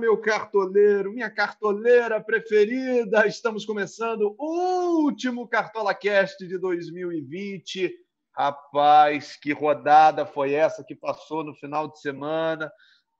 [0.00, 3.26] Meu cartoleiro, minha cartoleira preferida.
[3.26, 7.94] Estamos começando o último Cartola Cast de 2020.
[8.30, 12.70] Rapaz, que rodada foi essa que passou no final de semana?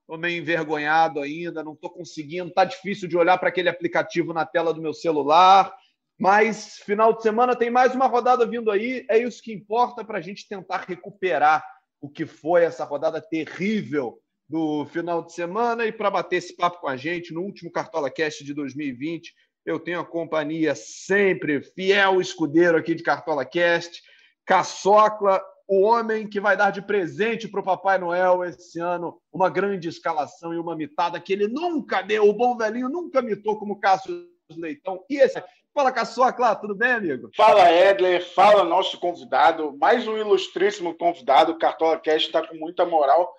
[0.01, 2.53] Estou meio envergonhado ainda, não estou conseguindo.
[2.53, 5.75] Tá difícil de olhar para aquele aplicativo na tela do meu celular.
[6.19, 9.07] Mas final de semana tem mais uma rodada vindo aí.
[9.09, 11.65] É isso que importa para a gente tentar recuperar
[12.03, 15.87] o que foi essa rodada terrível do final de semana.
[15.87, 19.81] E para bater esse papo com a gente no último Cartola Cast de 2020, eu
[19.81, 24.01] tenho a companhia sempre fiel escudeiro aqui de Cartola Cast,
[24.45, 29.51] Caçocla, o homem que vai dar de presente para o Papai Noel esse ano uma
[29.51, 32.29] grande escalação e uma mitada que ele nunca deu.
[32.29, 35.05] O bom velhinho nunca mitou como Cássio Leitão.
[35.11, 35.43] E esse
[35.77, 37.29] Fala, Caçocla, tudo bem, amigo?
[37.37, 38.25] Fala, Edler.
[38.33, 39.77] Fala, nosso convidado.
[39.77, 41.59] Mais um ilustríssimo convidado.
[41.59, 43.36] Cartola Cast está com muita moral.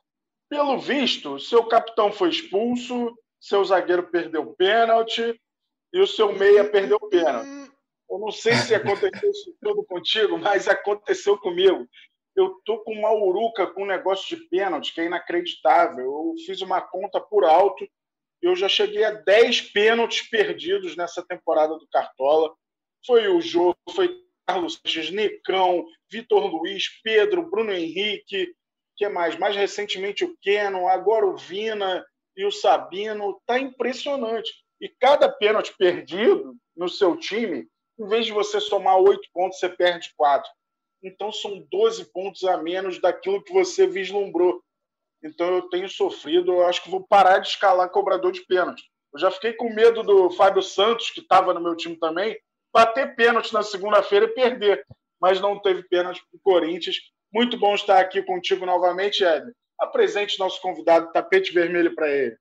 [0.50, 5.40] Pelo visto, seu capitão foi expulso, seu zagueiro perdeu pênalti
[5.94, 7.72] e o seu meia perdeu pênalti.
[8.10, 11.88] Eu não sei se aconteceu isso tudo contigo, mas aconteceu comigo.
[12.36, 16.06] Eu tô com uma uruca com um negócio de pênalti que é inacreditável.
[16.06, 17.86] Eu fiz uma conta por alto
[18.42, 22.54] eu já cheguei a 10 pênaltis perdidos nessa temporada do Cartola.
[23.06, 28.54] Foi o jogo, foi Carlos Sanches, Nicão, Vitor Luiz, Pedro, Bruno Henrique,
[28.98, 29.38] que mais?
[29.38, 33.40] Mais recentemente o Kenon, agora o Vina e o Sabino.
[33.46, 34.52] Tá impressionante.
[34.82, 37.68] E cada pênalti perdido no seu time,
[38.00, 40.50] em vez de você somar oito pontos, você perde quatro.
[41.02, 44.62] Então são 12 pontos a menos daquilo que você vislumbrou.
[45.24, 48.84] Então eu tenho sofrido, eu acho que vou parar de escalar cobrador de pênalti.
[49.14, 52.38] Eu já fiquei com medo do Fábio Santos, que estava no meu time também,
[52.74, 54.86] bater pênalti na segunda-feira e perder.
[55.20, 56.98] Mas não teve pênalti para o Corinthians.
[57.34, 59.52] Muito bom estar aqui contigo novamente, Ed.
[59.80, 62.38] Apresente nosso convidado, tapete vermelho para ele.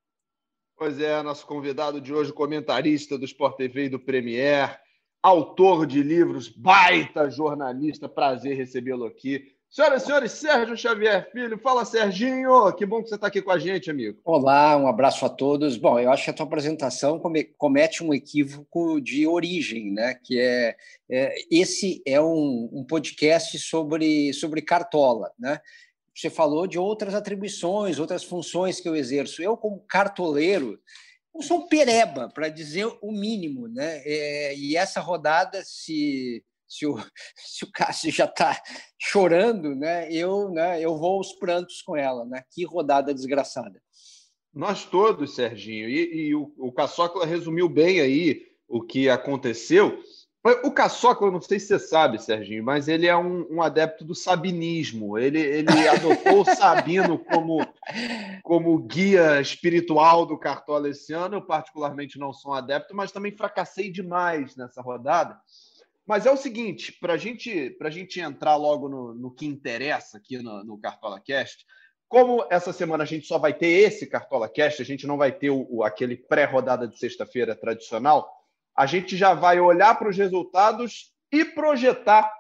[0.77, 4.79] Pois é, nosso convidado de hoje, comentarista do Sport TV e do Premier,
[5.23, 9.56] autor de livros, baita jornalista, prazer recebê-lo aqui.
[9.69, 11.59] Senhoras e senhores, Sérgio Xavier Filho.
[11.59, 12.73] Fala, Serginho.
[12.75, 14.19] Que bom que você está aqui com a gente, amigo.
[14.25, 15.77] Olá, um abraço a todos.
[15.77, 17.21] Bom, eu acho que a tua apresentação
[17.59, 20.15] comete um equívoco de origem, né?
[20.15, 20.77] Que é,
[21.11, 25.61] é esse é um, um, podcast sobre, sobre cartola, né?
[26.15, 29.43] Você falou de outras atribuições, outras funções que eu exerço.
[29.43, 30.81] Eu, como cartoleiro,
[31.35, 34.01] eu sou um pereba, para dizer o mínimo, né?
[34.07, 36.97] É, e essa rodada, se se o,
[37.37, 38.61] se o Cássio já está
[38.99, 42.25] chorando, né, eu, né, eu vou aos prantos com ela.
[42.25, 42.43] Né?
[42.51, 43.81] Que rodada desgraçada.
[44.53, 45.89] Nós todos, Serginho.
[45.89, 50.03] E, e o, o Caçocla resumiu bem aí o que aconteceu.
[50.63, 54.15] O Caçocla, não sei se você sabe, Serginho, mas ele é um, um adepto do
[54.15, 55.19] sabinismo.
[55.19, 57.67] Ele, ele adotou o Sabino como,
[58.45, 61.37] como guia espiritual do Cartola esse ano.
[61.37, 65.37] Eu, particularmente, não sou um adepto, mas também fracassei demais nessa rodada.
[66.07, 70.39] Mas é o seguinte, para gente, a gente entrar logo no, no que interessa aqui
[70.39, 71.67] no, no Cartola Cast,
[72.09, 75.33] como essa semana a gente só vai ter esse Cartola Cast, a gente não vai
[75.33, 78.31] ter o, o aquele pré-rodada de sexta-feira tradicional,
[78.77, 82.33] a gente já vai olhar para os resultados e projetar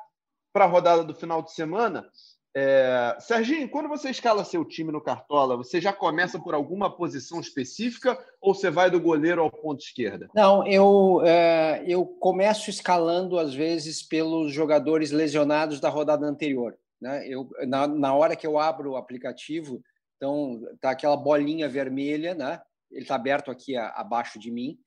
[0.52, 2.08] para a rodada do final de semana
[2.58, 3.14] é...
[3.20, 8.18] Serginho, quando você escala seu time no Cartola, você já começa por alguma posição específica
[8.40, 10.30] ou você vai do goleiro ao ponto esquerda?
[10.34, 16.78] Não, eu, é, eu começo escalando, às vezes, pelos jogadores lesionados da rodada anterior.
[16.98, 17.28] Né?
[17.28, 19.82] Eu, na, na hora que eu abro o aplicativo,
[20.16, 22.58] então tá aquela bolinha vermelha, né?
[22.90, 24.78] ele está aberto aqui a, abaixo de mim.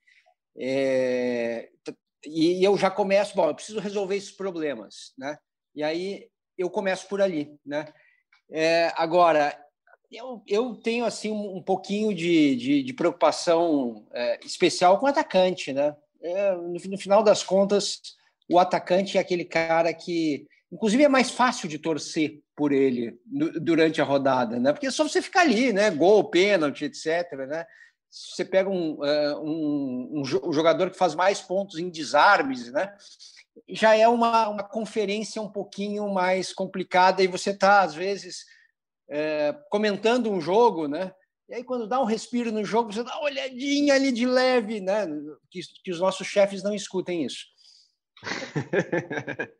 [0.58, 1.70] É,
[2.26, 5.14] e eu já começo, bom, eu preciso resolver esses problemas.
[5.16, 5.38] Né?
[5.76, 6.28] E aí
[6.60, 7.88] eu começo por ali, né?
[8.52, 9.58] É, agora,
[10.12, 15.72] eu, eu tenho assim um, pouquinho de, de, de preocupação é, especial com o atacante,
[15.72, 15.96] né?
[16.22, 18.02] É, no, no, final das contas,
[18.50, 23.18] o atacante é aquele cara que, inclusive, é mais fácil de torcer por ele
[23.62, 24.74] durante a rodada, né?
[24.74, 25.90] Porque é só você ficar ali, né?
[25.92, 27.32] Gol, pênalti, etc.
[27.48, 27.66] Né?
[28.10, 32.94] Você pega um, é, um, um jogador que faz mais pontos em desarmes, né?
[33.68, 38.46] Já é uma, uma conferência um pouquinho mais complicada e você está, às vezes,
[39.10, 41.14] é, comentando um jogo, né?
[41.48, 44.80] E aí, quando dá um respiro no jogo, você dá uma olhadinha ali de leve,
[44.80, 45.08] né?
[45.50, 47.46] Que, que os nossos chefes não escutem isso.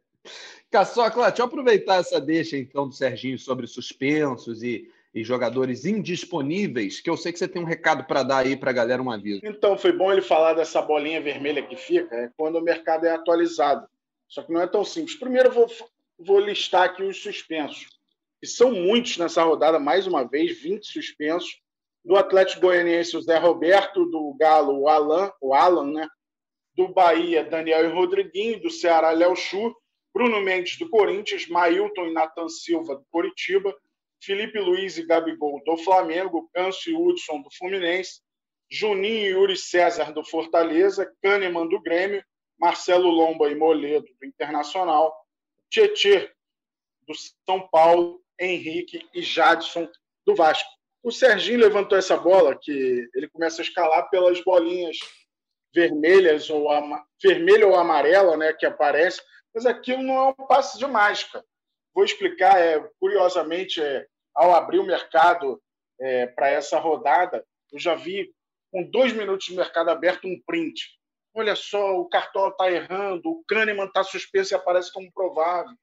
[0.70, 7.02] Caçocla, deixa eu aproveitar essa deixa, então, do Serginho sobre suspensos e, e jogadores indisponíveis,
[7.02, 9.10] que eu sei que você tem um recado para dar aí para a galera, um
[9.10, 9.42] aviso.
[9.44, 13.12] Então, foi bom ele falar dessa bolinha vermelha que fica, é quando o mercado é
[13.12, 13.88] atualizado.
[14.28, 15.18] Só que não é tão simples.
[15.18, 15.68] Primeiro, eu vou,
[16.18, 17.88] vou listar aqui os suspensos,
[18.40, 21.60] que são muitos nessa rodada, mais uma vez, 20 suspensos.
[22.06, 24.06] Do Atlético Goianiense, o Zé Roberto.
[24.06, 26.08] Do Galo, o Alan, o Alan né?
[26.76, 28.62] Do Bahia, Daniel e Rodriguinho.
[28.62, 29.76] Do Ceará, Léo Chu.
[30.14, 31.48] Bruno Mendes, do Corinthians.
[31.50, 33.76] Mailton e Nathan Silva, do Coritiba.
[34.22, 36.50] Felipe Luiz e Gabigol, do Flamengo.
[36.54, 38.22] Câncio e Hudson, do Fluminense.
[38.70, 41.12] Juninho e Yuri César, do Fortaleza.
[41.22, 42.24] Kahneman, do Grêmio.
[42.60, 45.16] Marcelo Lomba e Moledo, do Internacional.
[45.70, 46.32] Tietê,
[47.08, 47.14] do
[47.46, 48.22] São Paulo.
[48.40, 49.90] Henrique e Jadson,
[50.26, 50.70] do Vasco.
[51.04, 54.98] O Serginho levantou essa bola, que ele começa a escalar pelas bolinhas
[55.74, 56.68] vermelhas ou
[57.22, 59.22] vermelha ou amarela, né, que aparece,
[59.54, 61.44] mas aquilo não é um passe de mágica.
[61.94, 64.06] Vou explicar, é, curiosamente, é,
[64.36, 65.62] ao abrir o mercado
[66.00, 68.34] é, para essa rodada, eu já vi
[68.72, 70.82] com dois minutos de mercado aberto um print.
[71.34, 75.74] Olha só, o Cartola está errando, o Kahneman está suspenso e aparece como provável.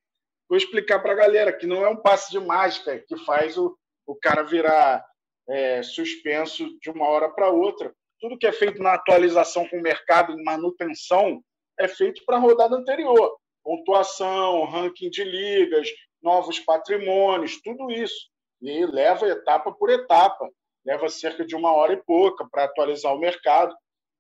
[0.49, 3.77] Vou explicar para a galera que não é um passe de mágica que faz o,
[4.07, 5.05] o cara virar
[5.49, 7.93] é, suspenso de uma hora para outra.
[8.21, 11.43] Tudo que é feito na atualização com o mercado, em manutenção,
[11.79, 13.37] é feito para a rodada anterior.
[13.67, 15.89] Pontuação, ranking de ligas,
[16.23, 18.31] novos patrimônios, tudo isso.
[18.63, 20.49] E leva etapa por etapa.
[20.85, 23.75] Leva cerca de uma hora e pouca para atualizar o mercado.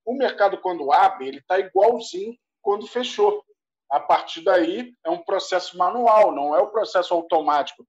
[0.05, 3.41] O mercado, quando abre, ele está igualzinho quando fechou.
[3.89, 7.87] A partir daí, é um processo manual, não é o um processo automático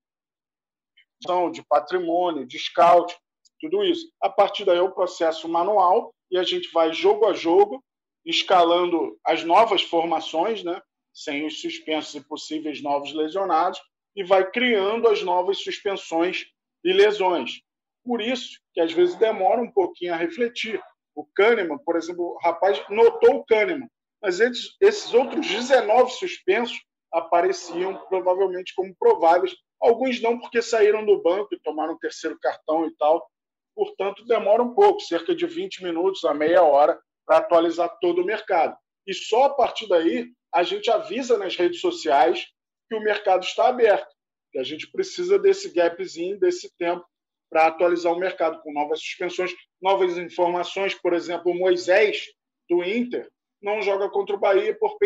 [1.52, 3.18] de patrimônio, de scout,
[3.60, 4.08] tudo isso.
[4.22, 7.84] A partir daí é o processo manual e a gente vai jogo a jogo
[8.24, 10.80] escalando as novas formações, né,
[11.18, 13.82] sem os suspensos e possíveis novos lesionados,
[14.16, 16.46] e vai criando as novas suspensões
[16.84, 17.62] e lesões.
[18.04, 20.82] Por isso que às vezes demora um pouquinho a refletir.
[21.16, 23.90] O Kahneman, por exemplo, o rapaz notou o Kahneman,
[24.22, 26.78] mas esses, outros 19 suspensos
[27.12, 32.88] apareciam provavelmente como prováveis Alguns não, porque saíram do banco e tomaram o terceiro cartão
[32.88, 33.30] e tal.
[33.76, 38.26] Portanto, demora um pouco, cerca de 20 minutos a meia hora, para atualizar todo o
[38.26, 38.76] mercado.
[39.06, 42.48] E só a partir daí a gente avisa nas redes sociais
[42.90, 44.14] que o mercado está aberto,
[44.52, 47.06] que a gente precisa desse gapzinho, desse tempo,
[47.50, 50.94] para atualizar o mercado com novas suspensões, novas informações.
[50.94, 52.26] Por exemplo, o Moisés,
[52.70, 53.30] do Inter,
[53.62, 54.98] não joga contra o Bahia por,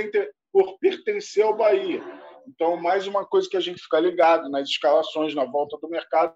[0.51, 2.01] por pertencer ao Bahia.
[2.47, 6.35] Então, mais uma coisa que a gente fica ligado nas escalações, na volta do mercado.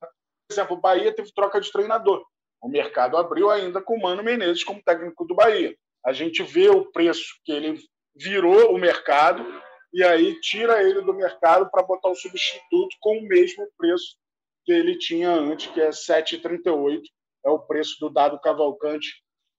[0.00, 2.24] Por exemplo, o Bahia teve troca de treinador.
[2.60, 5.76] O mercado abriu ainda com o Mano Menezes como técnico do Bahia.
[6.04, 7.78] A gente vê o preço que ele
[8.18, 9.44] virou o mercado
[9.92, 14.16] e aí tira ele do mercado para botar o substituto com o mesmo preço
[14.64, 17.00] que ele tinha antes, que é 7,38.
[17.46, 19.08] É o preço do dado Cavalcante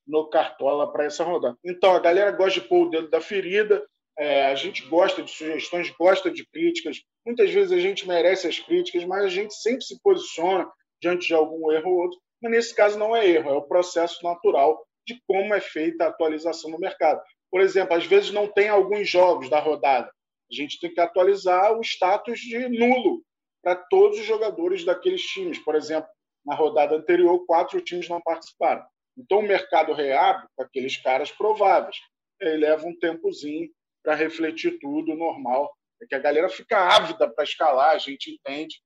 [0.05, 1.57] no Cartola para essa rodada.
[1.63, 3.83] Então, a galera gosta de pôr o dedo da ferida,
[4.17, 7.01] é, a gente gosta de sugestões, gosta de críticas.
[7.25, 10.69] Muitas vezes a gente merece as críticas, mas a gente sempre se posiciona
[11.01, 12.19] diante de algum erro ou outro.
[12.41, 16.07] Mas nesse caso não é erro, é o processo natural de como é feita a
[16.09, 17.21] atualização no mercado.
[17.51, 20.11] Por exemplo, às vezes não tem alguns jogos da rodada.
[20.51, 23.23] A gente tem que atualizar o status de nulo
[23.61, 25.59] para todos os jogadores daqueles times.
[25.59, 26.09] Por exemplo,
[26.45, 28.83] na rodada anterior, quatro times não participaram.
[29.17, 31.97] Então, o mercado reabre com aqueles caras prováveis.
[32.39, 33.69] Ele leva um tempozinho
[34.01, 35.71] para refletir tudo normal.
[36.01, 38.81] É que a galera fica ávida para escalar, a gente entende,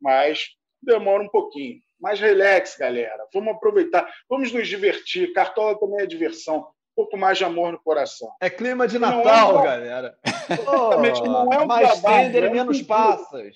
[0.00, 0.50] mas
[0.82, 1.80] demora um pouquinho.
[1.98, 3.26] Mas relax, galera.
[3.32, 5.32] Vamos aproveitar, vamos nos divertir.
[5.32, 6.68] Cartola também é diversão.
[6.98, 8.28] Um pouco mais de amor no coração.
[8.40, 9.62] É clima de Natal, é um...
[9.62, 10.18] galera.
[10.50, 13.54] Exatamente, não é um mais tender e menos passas.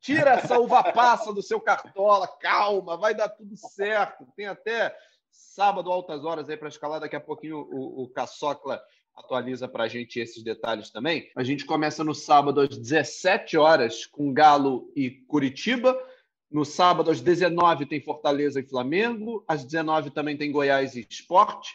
[0.00, 4.26] Tira essa uva passa do seu cartola, calma, vai dar tudo certo.
[4.34, 4.92] Tem até
[5.30, 6.98] sábado, altas horas aí para escalar.
[6.98, 8.82] Daqui a pouquinho o, o Caçocla
[9.14, 11.30] atualiza para a gente esses detalhes também.
[11.36, 15.96] A gente começa no sábado às 17 horas com Galo e Curitiba.
[16.50, 19.44] No sábado, às 19 tem Fortaleza e Flamengo.
[19.46, 21.72] Às 19 também tem Goiás e Esporte.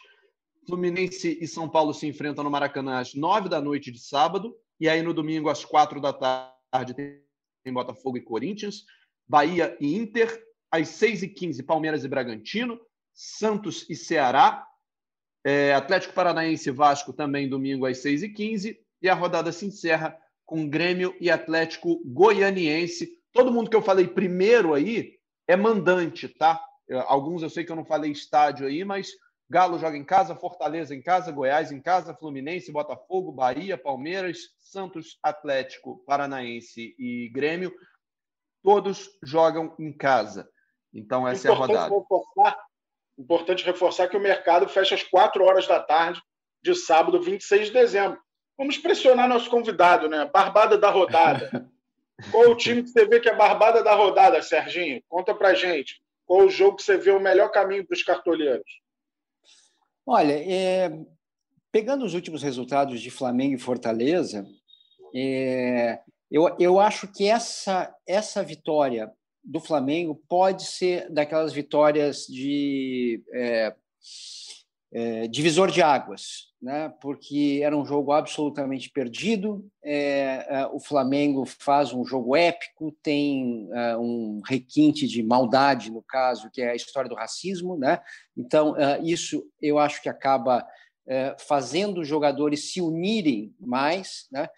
[0.66, 4.56] Fluminense e São Paulo se enfrentam no Maracanã às 9 da noite de sábado.
[4.80, 8.84] E aí, no domingo, às 4 da tarde, tem Botafogo e Corinthians.
[9.28, 10.42] Bahia e Inter.
[10.70, 12.80] Às 6h15, Palmeiras e Bragantino.
[13.12, 14.66] Santos e Ceará.
[15.44, 18.76] É, Atlético Paranaense e Vasco também domingo às 6h15.
[19.02, 23.18] E a rodada se encerra com Grêmio e Atlético Goianiense.
[23.32, 25.14] Todo mundo que eu falei primeiro aí
[25.48, 26.60] é mandante, tá?
[27.06, 29.10] Alguns eu sei que eu não falei estádio aí, mas
[29.48, 35.18] Galo joga em casa, Fortaleza em casa, Goiás em casa, Fluminense, Botafogo, Bahia, Palmeiras, Santos,
[35.22, 37.72] Atlético, Paranaense e Grêmio.
[38.62, 40.48] Todos jogam em casa.
[40.92, 42.56] Então, essa Importante é a rodada.
[43.18, 46.20] Importante reforçar que o mercado fecha às 4 horas da tarde
[46.62, 48.18] de sábado, 26 de dezembro.
[48.56, 50.28] Vamos pressionar nosso convidado, né?
[50.32, 51.50] Barbada da rodada.
[52.30, 55.02] Qual o time que você vê que é barbada da rodada, Serginho?
[55.08, 56.00] Conta pra gente.
[56.24, 58.83] Qual o jogo que você vê o melhor caminho para os cartoleiros?
[60.06, 60.90] Olha, é,
[61.72, 64.46] pegando os últimos resultados de Flamengo e Fortaleza,
[65.14, 69.10] é, eu, eu acho que essa, essa vitória
[69.42, 73.74] do Flamengo pode ser daquelas vitórias de é,
[74.92, 76.90] é, divisor de águas, né?
[76.98, 79.70] porque era um jogo absolutamente perdido.
[79.84, 86.02] É, é, o Flamengo faz um jogo épico, tem é, um requinte de maldade, no
[86.02, 87.76] caso, que é a história do racismo.
[87.76, 88.00] Né?
[88.34, 90.66] Então, é, isso eu acho que acaba
[91.06, 94.26] é, fazendo os jogadores se unirem mais.
[94.32, 94.48] Né?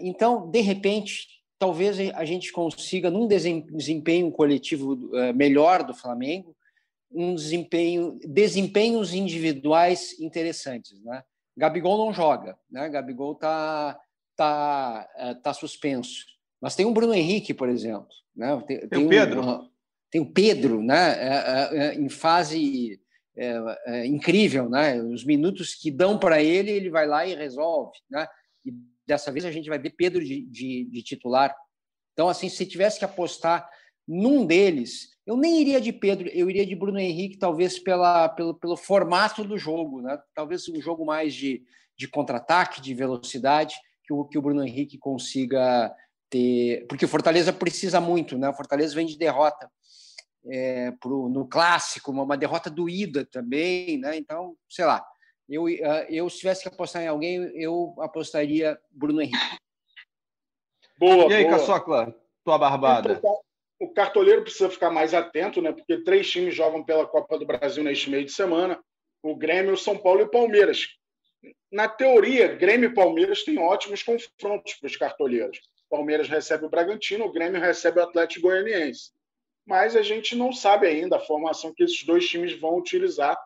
[0.00, 1.26] então, de repente,
[1.58, 4.96] talvez a gente consiga, num desempenho coletivo
[5.34, 6.54] melhor do Flamengo,
[7.10, 11.00] um desempenho, desempenhos individuais interessantes.
[11.02, 11.22] Né?
[11.56, 12.88] Gabigol não joga, né?
[12.88, 13.98] Gabigol está
[14.36, 16.26] tá, é, tá suspenso.
[16.60, 18.08] Mas tem o Bruno Henrique, por exemplo.
[18.34, 18.62] Né?
[18.66, 19.42] Tem, tem, tem o Pedro.
[19.42, 19.70] Um,
[20.10, 21.12] tem o Pedro, né?
[21.18, 23.00] É, é, em fase
[23.36, 25.00] é, é, incrível, né?
[25.02, 28.26] Os minutos que dão para ele, ele vai lá e resolve, né?
[28.64, 28.72] E
[29.06, 31.54] dessa vez a gente vai ver Pedro de, de, de titular.
[32.12, 33.68] Então, assim, se tivesse que apostar
[34.06, 38.54] num deles, eu nem iria de Pedro, eu iria de Bruno Henrique, talvez pela, pelo,
[38.54, 40.18] pelo formato do jogo, né?
[40.32, 41.64] talvez um jogo mais de,
[41.98, 45.92] de contra-ataque, de velocidade, que o, que o Bruno Henrique consiga
[46.30, 46.86] ter.
[46.88, 48.48] Porque o Fortaleza precisa muito, né?
[48.48, 49.68] O Fortaleza vem de derrota
[50.46, 54.16] é, pro, no clássico, uma, uma derrota doída também, né?
[54.16, 55.04] Então, sei lá,
[55.48, 59.58] eu, eu se tivesse que apostar em alguém, eu apostaria Bruno Henrique.
[60.98, 61.58] Boa, e aí, boa.
[61.58, 62.14] Caçocla,
[62.44, 63.20] tua barbada?
[63.78, 65.72] O cartoleiro precisa ficar mais atento, né?
[65.72, 68.78] Porque três times jogam pela Copa do Brasil neste meio de semana:
[69.22, 70.86] o Grêmio, o São Paulo e o Palmeiras.
[71.70, 75.58] Na teoria, Grêmio e Palmeiras têm ótimos confrontos para os cartoleiros.
[75.86, 79.12] O Palmeiras recebe o Bragantino, o Grêmio recebe o Atlético Goianiense.
[79.66, 83.36] Mas a gente não sabe ainda a formação que esses dois times vão utilizar.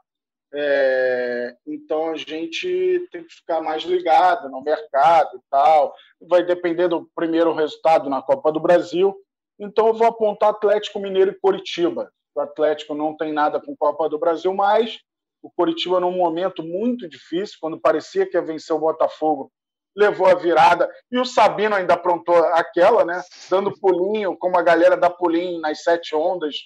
[0.52, 1.54] É...
[1.64, 5.94] então a gente tem que ficar mais ligado no mercado e tal.
[6.20, 9.16] Vai depender do primeiro resultado na Copa do Brasil
[9.60, 12.10] então eu vou apontar Atlético Mineiro e Coritiba.
[12.34, 14.98] O Atlético não tem nada com Copa do Brasil, mas
[15.42, 19.52] o Coritiba num momento muito difícil, quando parecia que ia vencer o Botafogo,
[19.96, 23.22] levou a virada e o Sabino ainda aprontou aquela, né?
[23.50, 26.56] Dando pulinho, como a galera dá pulinho nas sete ondas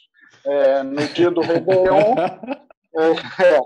[0.44, 2.14] é, no dia do Réveillon.
[2.96, 3.58] É,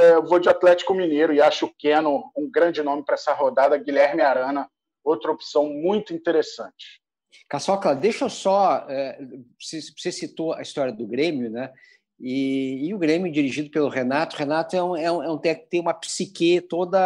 [0.00, 3.32] é, eu vou de Atlético Mineiro e acho o Keno um grande nome para essa
[3.32, 3.76] rodada.
[3.76, 4.70] Guilherme Arana,
[5.02, 6.99] outra opção muito interessante.
[7.48, 8.86] Caçoca, deixa eu só.
[8.88, 9.18] É,
[9.58, 11.72] você citou a história do Grêmio, né?
[12.18, 15.80] E, e, o Grêmio, dirigido pelo Renato, Renato é um, é um, é um tem
[15.80, 16.98] uma psique toda,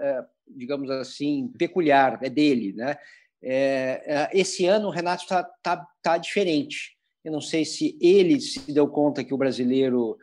[0.00, 2.96] é, digamos assim, peculiar, é dele, né?
[3.40, 6.96] É, é esse ano o Renato está tá, tá diferente.
[7.24, 10.18] Eu não sei se ele se deu conta que o brasileiro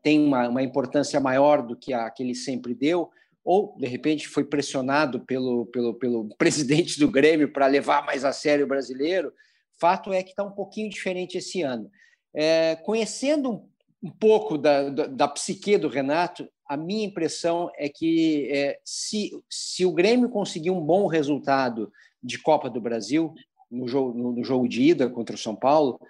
[0.00, 3.10] tem uma, uma importância maior do que a que ele sempre deu,
[3.44, 8.32] ou de repente foi pressionado pelo, pelo, pelo presidente do Grêmio para levar mais a
[8.32, 9.32] sério o brasileiro.
[9.80, 11.90] Fato é que está um pouquinho diferente esse ano.
[12.34, 13.68] É, conhecendo um,
[14.02, 19.30] um pouco da, da, da, psique do Renato, a minha impressão é que é, se,
[19.48, 21.90] se o Grêmio conseguir um bom resultado
[22.22, 23.32] de Copa do Brasil,
[23.70, 26.00] no jogo, no, no jogo de ida contra o São Paulo,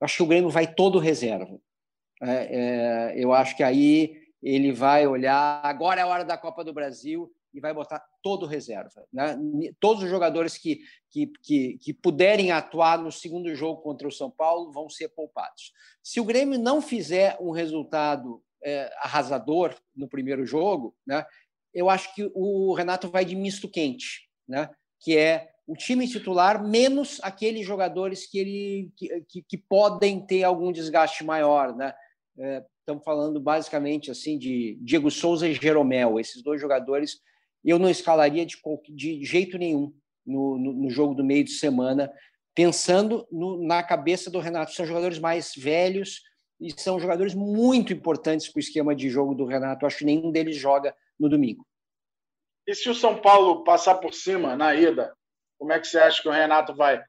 [0.00, 1.58] acho que o Grêmio vai todo reserva.
[2.22, 6.64] É, é, eu acho que aí ele vai olhar, agora é a hora da Copa
[6.64, 9.06] do Brasil e vai botar todo reserva.
[9.12, 9.38] Né?
[9.78, 10.80] Todos os jogadores que,
[11.10, 15.72] que, que, que, puderem atuar no segundo jogo contra o São Paulo vão ser poupados.
[16.02, 21.24] Se o Grêmio não fizer um resultado é, arrasador no primeiro jogo, né,
[21.74, 24.70] eu acho que o Renato vai de misto quente, né,
[25.00, 28.92] que é o time titular menos aqueles jogadores que, ele,
[29.28, 31.74] que, que podem ter algum desgaste maior.
[31.74, 31.94] Né?
[32.38, 37.20] É, estamos falando basicamente assim de Diego Souza e Jeromel, esses dois jogadores
[37.64, 38.56] eu não escalaria de,
[38.90, 39.94] de jeito nenhum
[40.26, 42.12] no, no, no, jogo do meio de semana,
[42.54, 44.72] pensando no, na cabeça do Renato.
[44.72, 46.22] São jogadores mais velhos
[46.60, 49.86] e são jogadores muito importantes para o esquema de jogo do Renato.
[49.86, 51.66] acho que nenhum deles joga no domingo.
[52.66, 55.12] E se o São Paulo passar por cima na ida,
[55.58, 57.02] como é que você acha que o Renato vai?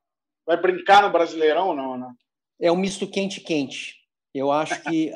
[0.45, 1.97] Vai brincar no Brasileirão ou não?
[1.97, 2.11] Né?
[2.59, 3.95] É um misto quente-quente.
[4.33, 5.11] Eu acho que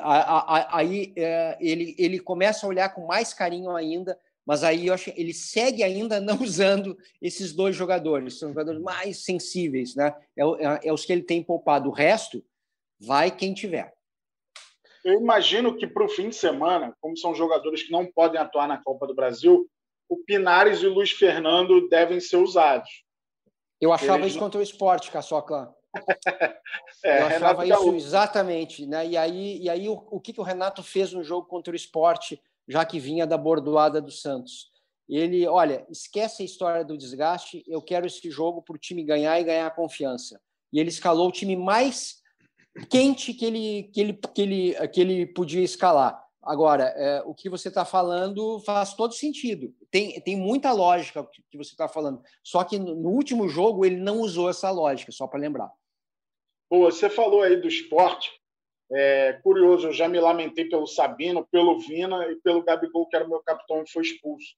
[0.69, 5.11] aí é, ele, ele começa a olhar com mais carinho ainda, mas aí eu acho
[5.11, 10.15] que ele segue ainda não usando esses dois jogadores, são jogadores mais sensíveis, né?
[10.37, 11.89] É, é, é os que ele tem poupado.
[11.89, 12.43] O resto
[12.99, 13.91] vai quem tiver.
[15.03, 18.67] Eu imagino que para o fim de semana, como são jogadores que não podem atuar
[18.67, 19.67] na Copa do Brasil,
[20.09, 22.89] o Pinares e o Luiz Fernando devem ser usados.
[23.79, 24.31] Eu achava Eles...
[24.31, 25.76] isso contra o esporte, Caçocla.
[27.03, 28.85] É, eu achava Renato isso exatamente.
[28.85, 29.07] Né?
[29.07, 31.75] E aí, e aí o, o que, que o Renato fez no jogo contra o
[31.75, 34.71] esporte, já que vinha da bordoada do Santos?
[35.07, 39.39] Ele, olha, esquece a história do desgaste, eu quero esse jogo para o time ganhar
[39.39, 40.41] e ganhar confiança.
[40.73, 42.21] E ele escalou o time mais
[42.89, 46.21] quente que ele, que ele, que ele, que ele podia escalar.
[46.43, 49.73] Agora, é, o que você está falando faz todo sentido.
[49.89, 52.21] Tem, tem muita lógica que você está falando.
[52.43, 55.71] Só que no último jogo ele não usou essa lógica, só para lembrar.
[56.69, 58.29] Pô, você falou aí do esporte.
[58.91, 63.25] É, curioso, eu já me lamentei pelo Sabino, pelo Vina e pelo Gabigol, que era
[63.25, 64.55] o meu capitão e foi expulso.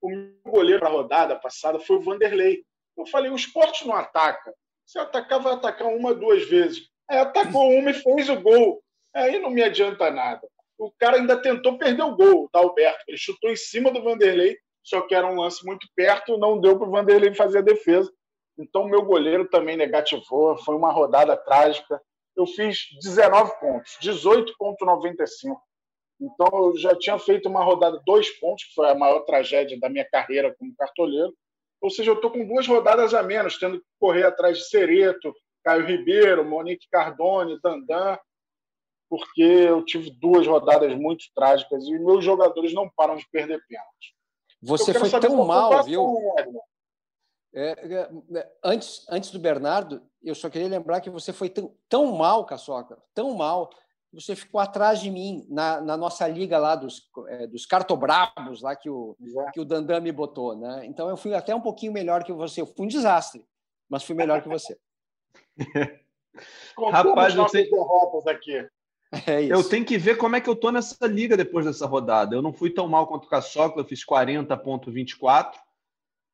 [0.00, 2.64] O meu goleiro na rodada passada foi o Vanderlei.
[2.96, 4.54] Eu falei, o esporte não ataca.
[4.84, 6.88] Se atacar, vai atacar uma, duas vezes.
[7.08, 8.82] Aí atacou uma e fez o gol.
[9.12, 10.46] Aí não me adianta nada
[10.78, 13.04] o cara ainda tentou perder o gol da Alberto.
[13.08, 16.78] Ele chutou em cima do Vanderlei, só que era um lance muito perto, não deu
[16.78, 18.12] para o Vanderlei fazer a defesa.
[18.58, 20.56] Então, meu goleiro também negativou.
[20.58, 22.00] Foi uma rodada trágica.
[22.36, 25.56] Eu fiz 19 pontos, 18,95.
[26.20, 29.88] Então, eu já tinha feito uma rodada, dois pontos, que foi a maior tragédia da
[29.88, 31.34] minha carreira como cartoleiro.
[31.80, 35.34] Ou seja, eu estou com duas rodadas a menos, tendo que correr atrás de Cereto,
[35.62, 38.18] Caio Ribeiro, Monique Cardone, Dandan
[39.08, 44.16] porque eu tive duas rodadas muito trágicas e meus jogadores não param de perder pênaltis.
[44.62, 46.16] Você foi tão mal, viu?
[47.54, 51.74] É, é, é, antes, antes do Bernardo, eu só queria lembrar que você foi tão,
[51.88, 53.70] tão mal, Caçoca, tão mal,
[54.10, 58.60] que você ficou atrás de mim na, na nossa liga lá dos, é, dos cartobrabos,
[58.60, 59.16] lá que o,
[59.54, 60.54] que o Dandan me botou.
[60.54, 60.84] Né?
[60.84, 62.60] Então eu fui até um pouquinho melhor que você.
[62.60, 63.42] Eu fui um desastre,
[63.88, 64.78] mas fui melhor que você.
[66.92, 67.70] Rapaz, eu sei...
[67.70, 68.68] derrotas aqui.
[69.26, 72.34] É eu tenho que ver como é que eu tô nessa liga depois dessa rodada.
[72.34, 75.52] Eu não fui tão mal quanto o Caçocla, eu fiz 40,24,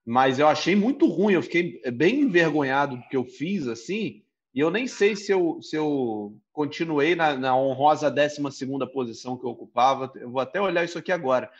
[0.04, 1.34] mas eu achei muito ruim.
[1.34, 4.22] Eu fiquei bem envergonhado do que eu fiz, assim,
[4.54, 8.42] e eu nem sei se eu, se eu continuei na, na honrosa 12
[8.92, 10.12] posição que eu ocupava.
[10.14, 11.50] Eu vou até olhar isso aqui agora.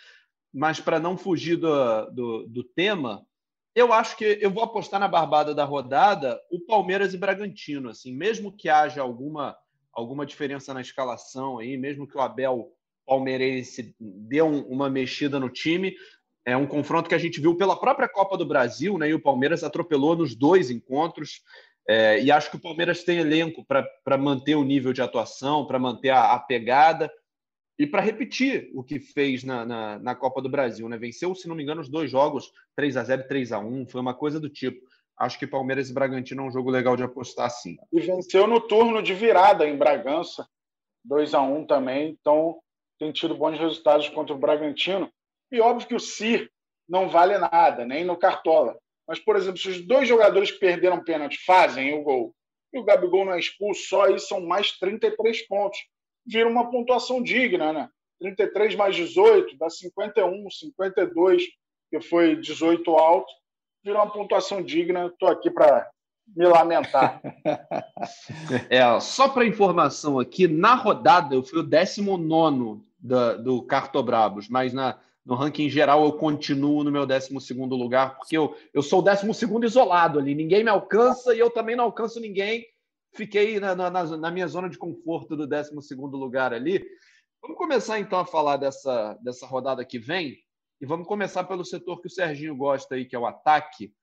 [0.53, 3.27] Mas para não fugir do, do, do tema,
[3.75, 7.88] eu acho que eu vou apostar na barbada da rodada o Palmeiras e Bragantino.
[7.88, 9.57] Assim, mesmo que haja alguma
[9.92, 12.72] alguma diferença na escalação aí, mesmo que o Abel
[13.07, 15.94] palmeirense dê um, uma mexida no time.
[16.44, 19.09] É um confronto que a gente viu pela própria Copa do Brasil, né?
[19.09, 21.42] E o Palmeiras atropelou nos dois encontros.
[21.88, 25.78] É, e acho que o Palmeiras tem elenco para manter o nível de atuação, para
[25.78, 27.12] manter a, a, pegada
[27.78, 30.88] e para repetir o que fez na, na, na, Copa do Brasil.
[30.88, 30.96] Né?
[30.96, 33.87] Venceu, se não me engano, os dois jogos 3 a 0 e 3 a 1
[33.88, 34.81] foi uma coisa do tipo.
[35.18, 37.77] Acho que Palmeiras e Bragantino é um jogo legal de apostar sim.
[37.92, 40.48] E venceu no turno de virada em Bragança,
[41.05, 42.16] 2 a 1 também.
[42.20, 42.59] Então
[42.98, 45.11] tem tido bons resultados contra o Bragantino.
[45.51, 46.51] E óbvio que o CIR
[46.88, 48.79] não vale nada, nem no Cartola.
[49.07, 52.35] Mas, por exemplo, se os dois jogadores que perderam pênalti fazem o gol
[52.72, 55.79] e o Gabigol não é expulso, só aí são mais 33 pontos.
[56.25, 57.88] Vira uma pontuação digna, né?
[58.20, 61.44] 33 mais 18 dá 51, 52,
[61.90, 63.33] que foi 18 alto
[63.83, 65.07] virou uma pontuação digna.
[65.07, 65.90] Estou aqui para
[66.35, 67.21] me lamentar.
[68.68, 74.73] É, só para informação aqui, na rodada eu fui o 19 do, do Cartobrabos, mas
[74.73, 77.33] na, no ranking geral eu continuo no meu 12
[77.71, 79.27] lugar, porque eu, eu sou o 12
[79.64, 82.66] isolado ali, ninguém me alcança e eu também não alcanço ninguém.
[83.14, 86.85] Fiquei na, na, na minha zona de conforto do 12 lugar ali.
[87.40, 90.38] Vamos começar então a falar dessa, dessa rodada que vem.
[90.83, 93.95] E vamos começar pelo setor que o Serginho gosta aí, que é o ataque.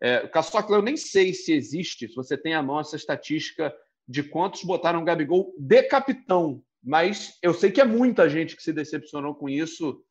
[0.00, 3.72] É, Caçocla, eu nem sei se existe, se você tem à mão essa estatística
[4.06, 8.62] de quantos botaram o Gabigol de capitão, mas eu sei que é muita gente que
[8.64, 10.02] se decepcionou com isso.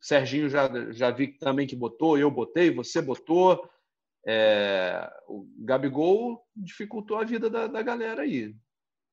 [0.00, 3.64] Serginho já, já vi também que botou, eu botei, você botou.
[4.26, 8.52] É, o Gabigol dificultou a vida da, da galera aí.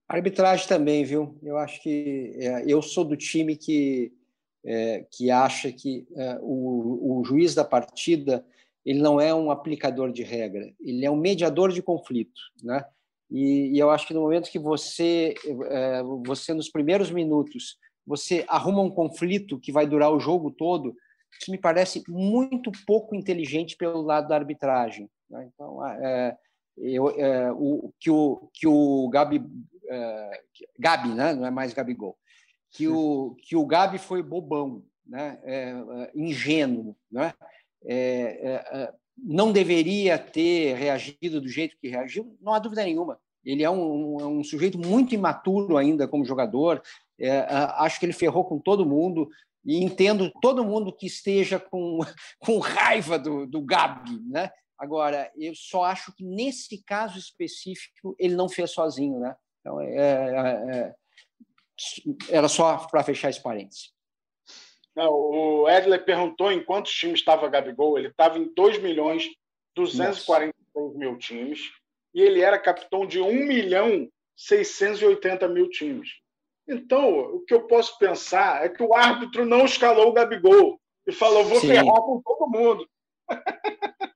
[0.08, 1.38] A arbitragem também, viu?
[1.44, 4.18] Eu acho que é, eu sou do time que
[4.66, 8.46] é, que acha que é, o, o, juiz da partida
[8.86, 12.84] ele não é um aplicador de regra, ele é um mediador de conflito, né?
[13.30, 15.36] E, e eu acho que no momento que você,
[15.70, 20.96] é, você nos primeiros minutos, você arruma um conflito que vai durar o jogo todo,
[21.40, 25.08] isso me parece muito pouco inteligente pelo lado da arbitragem.
[25.30, 25.48] Né?
[25.54, 26.38] Então, é,
[26.78, 29.46] eu, é, o, que o que o Gabi,
[29.88, 30.42] é,
[30.80, 31.34] Gabi, né?
[31.34, 32.18] Não é mais Gabigol
[32.72, 35.40] que o, que o Gabi foi bobão, né?
[35.44, 37.34] É, é, ingênuo, né?
[37.84, 43.20] É, é, é, não deveria ter reagido do jeito que reagiu, não há dúvida nenhuma.
[43.44, 46.82] Ele é um, um, um sujeito muito imaturo ainda como jogador.
[47.20, 47.40] É,
[47.78, 49.30] acho que ele ferrou com todo mundo
[49.66, 52.00] e entendo todo mundo que esteja com,
[52.40, 54.50] com raiva do, do Gabi, né?
[54.78, 59.36] Agora, eu só acho que nesse caso específico ele não fez sozinho, né?
[59.60, 60.96] Então, é, é,
[62.30, 63.92] era só para fechar esse parênteses.
[64.96, 67.98] Não, o Edler perguntou em quantos times estava Gabigol.
[67.98, 69.30] Ele estava em 2 milhões
[69.76, 71.72] 243 mil times
[72.14, 76.10] e ele era capitão de 1 milhão 680 mil times.
[76.68, 81.12] Então, o que eu posso pensar é que o árbitro não escalou o Gabigol e
[81.12, 81.68] falou: vou Sim.
[81.68, 82.88] ferrar com todo mundo.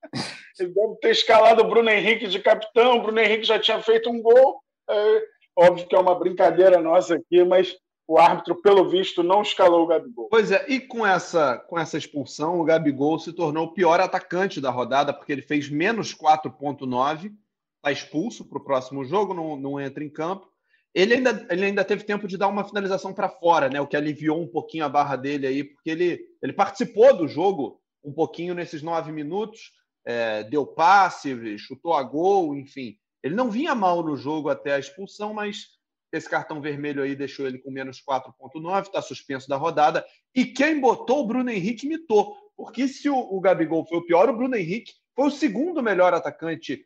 [0.59, 2.97] Ele deve ter escalado o Bruno Henrique de capitão.
[2.97, 4.61] O Bruno Henrique já tinha feito um gol.
[4.87, 5.23] É,
[5.57, 7.75] óbvio que é uma brincadeira nossa aqui, mas
[8.07, 10.27] o árbitro, pelo visto, não escalou o Gabigol.
[10.29, 14.59] Pois é, e com essa, com essa expulsão, o Gabigol se tornou o pior atacante
[14.59, 17.31] da rodada, porque ele fez menos 4,9,
[17.77, 20.51] está expulso para o próximo jogo, não, não entra em campo.
[20.93, 23.81] Ele ainda, ele ainda teve tempo de dar uma finalização para fora, né?
[23.81, 27.81] O que aliviou um pouquinho a barra dele aí, porque ele, ele participou do jogo
[28.03, 29.71] um pouquinho nesses nove minutos,
[30.05, 32.97] é, deu passe, chutou a gol, enfim.
[33.23, 35.69] Ele não vinha mal no jogo até a expulsão, mas
[36.11, 40.05] esse cartão vermelho aí deixou ele com menos 4,9, está suspenso da rodada.
[40.35, 44.29] E quem botou o Bruno Henrique mitou, porque se o, o Gabigol foi o pior,
[44.29, 46.85] o Bruno Henrique foi o segundo melhor atacante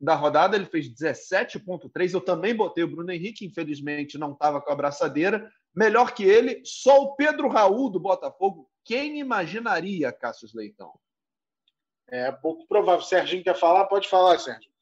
[0.00, 2.14] da rodada, ele fez 17,3.
[2.14, 5.50] Eu também botei o Bruno Henrique, infelizmente não estava com a braçadeira.
[5.74, 8.70] Melhor que ele, só o Pedro Raul do Botafogo.
[8.84, 10.92] Quem imaginaria, Cássio Leitão?
[12.08, 13.04] É pouco provável.
[13.04, 13.86] Serginho quer falar?
[13.86, 14.73] Pode falar, Sérgio.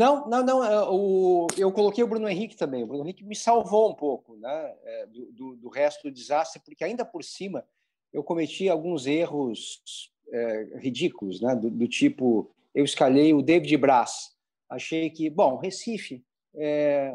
[0.00, 0.64] Não, não, não.
[0.64, 2.82] É, o, eu coloquei o Bruno Henrique também.
[2.82, 6.62] O Bruno Henrique me salvou um pouco né, é, do, do, do resto do desastre,
[6.64, 7.66] porque ainda por cima
[8.10, 14.30] eu cometi alguns erros é, ridículos, né, do, do, tipo eu escalei o David Braz
[14.70, 17.12] achei que, bom, Recife, é,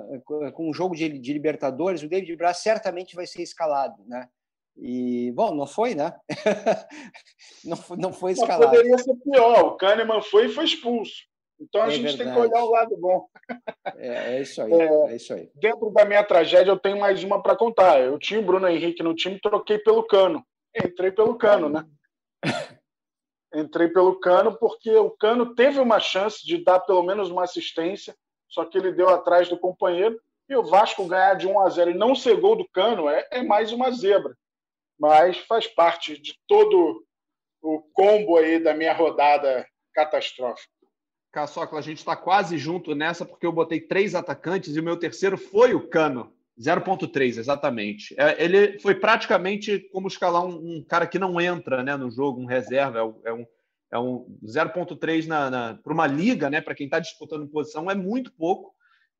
[0.54, 4.30] com o jogo de, de, Libertadores, o David Braz certamente vai ser escalado, né?
[4.78, 6.13] E, bom, não foi, né?
[7.63, 8.67] não, não foi escalado.
[8.67, 9.65] Mas poderia ser pior.
[9.65, 11.24] O Kahneman foi e foi expulso.
[11.60, 12.24] Então a é gente verdade.
[12.24, 13.28] tem que olhar o lado bom.
[13.98, 15.50] É, é isso aí, é, é, isso aí.
[15.56, 18.02] Dentro da minha tragédia, eu tenho mais uma para contar.
[18.02, 20.46] Eu tinha o Bruno Henrique no time, troquei pelo Cano.
[20.76, 21.86] Entrei pelo Cano, né?
[23.54, 28.15] entrei pelo Cano porque o Cano teve uma chance de dar pelo menos uma assistência,
[28.50, 30.20] só que ele deu atrás do companheiro.
[30.48, 33.28] E o Vasco ganhar de 1 a 0 e não ser gol do Cano é,
[33.32, 34.36] é mais uma zebra.
[35.00, 37.04] Mas faz parte de todo
[37.62, 40.74] o combo aí da minha rodada catastrófica.
[41.36, 44.95] Caçocla, a gente está quase junto nessa porque eu botei três atacantes e o meu
[44.95, 46.32] terceiro foi o Cano.
[46.58, 48.15] 0.3, exatamente.
[48.17, 52.39] É, ele foi praticamente como escalar um, um, cara que não entra né, no jogo,
[52.39, 53.00] um reserva.
[53.26, 53.45] É, um,
[53.91, 57.95] é um 0.3 na, na para uma liga, né, para quem está disputando posição, é
[57.95, 58.74] muito pouco.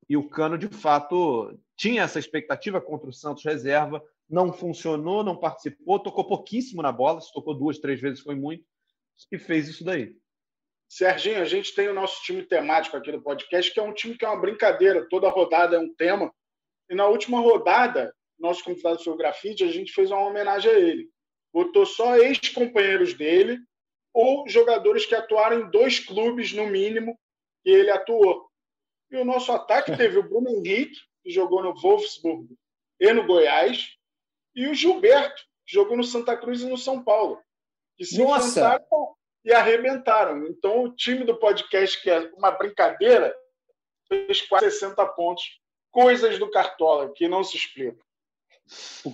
[0.08, 5.36] E o Cano, de fato, tinha essa expectativa contra o Santos reserva, não funcionou, não
[5.36, 8.63] participou, tocou pouquíssimo na bola, se tocou duas, três vezes foi muito,
[9.30, 10.15] e fez isso daí.
[10.88, 14.17] Serginho, a gente tem o nosso time temático aqui no podcast, que é um time
[14.17, 16.32] que é uma brincadeira, toda rodada é um tema.
[16.89, 20.80] E na última rodada, nosso convidado foi o Grafite, a gente fez uma homenagem a
[20.80, 21.10] ele.
[21.54, 23.60] Botou só ex-companheiros dele
[24.13, 27.19] ou jogadores que atuaram em dois clubes, no mínimo,
[27.63, 28.48] que ele atuou.
[29.12, 32.48] E o nosso ataque teve o Bruno Henrique, que jogou no Wolfsburg
[33.00, 33.98] e no Goiás,
[34.56, 37.41] e o Gilberto, que jogou no Santa Cruz e no São Paulo.
[37.98, 38.48] Que se Nossa.
[38.48, 40.47] enfrentaram e arrebentaram.
[40.47, 43.34] Então, o time do podcast, que é uma brincadeira,
[44.10, 45.43] fez quase 60 pontos
[45.91, 48.03] coisas do Cartola que não se explicam.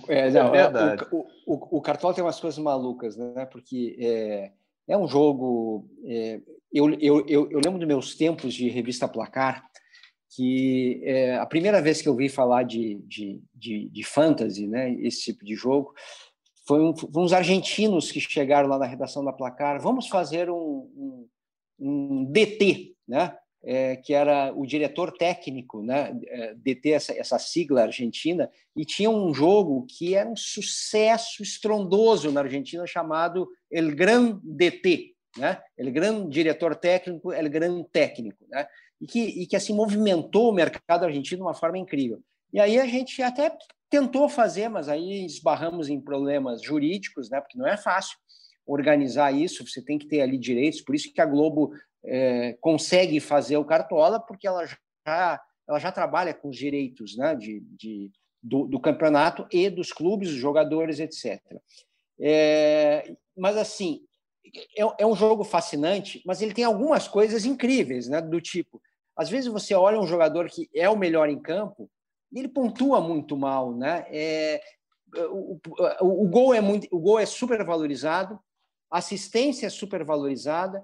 [0.08, 3.44] É, não, é o, o, o, Cartola tem umas coisas malucas, né?
[3.44, 4.50] Porque é,
[4.88, 5.86] é um jogo.
[6.06, 6.40] É,
[6.72, 9.68] eu, eu, eu, eu, lembro dos meus tempos de revista Placar,
[10.34, 14.90] que é, a primeira vez que eu vi falar de, de, de, de fantasy, né?
[14.94, 15.92] Esse tipo de jogo,
[16.66, 19.80] foi, um, uns argentinos que chegaram lá na redação da Placar.
[19.80, 21.28] Vamos fazer um, um,
[21.78, 23.36] um DT, né?
[23.64, 29.08] é, que era o diretor técnico, né, é, DT, essa, essa sigla argentina, e tinha
[29.08, 35.62] um jogo que era um sucesso estrondoso na Argentina chamado El Gran DT, né?
[35.78, 38.66] El Gran Diretor Técnico, El Gran Técnico, né?
[39.00, 42.20] E que, e que assim movimentou o mercado argentino de uma forma incrível.
[42.52, 43.56] E aí a gente até
[43.92, 47.42] tentou fazer, mas aí esbarramos em problemas jurídicos, né?
[47.42, 48.16] Porque não é fácil
[48.66, 53.20] organizar isso, você tem que ter ali direitos, por isso que a Globo é, consegue
[53.20, 58.10] fazer o Cartola, porque ela já, ela já trabalha com os direitos né, de, de
[58.42, 61.38] do, do, campeonato e dos clubes, dos jogadores, etc.
[62.18, 64.00] É, mas, assim,
[64.74, 68.80] é, é, um jogo fascinante, mas ele tem algumas coisas incríveis, né, do tipo,
[69.14, 71.90] às vezes você olha um jogador que é o melhor em campo
[72.38, 74.06] ele pontua muito mal, né?
[74.08, 74.60] É,
[75.30, 75.60] o,
[76.00, 78.38] o, o, gol é muito, o gol é super valorizado,
[78.90, 80.82] a assistência é super valorizada,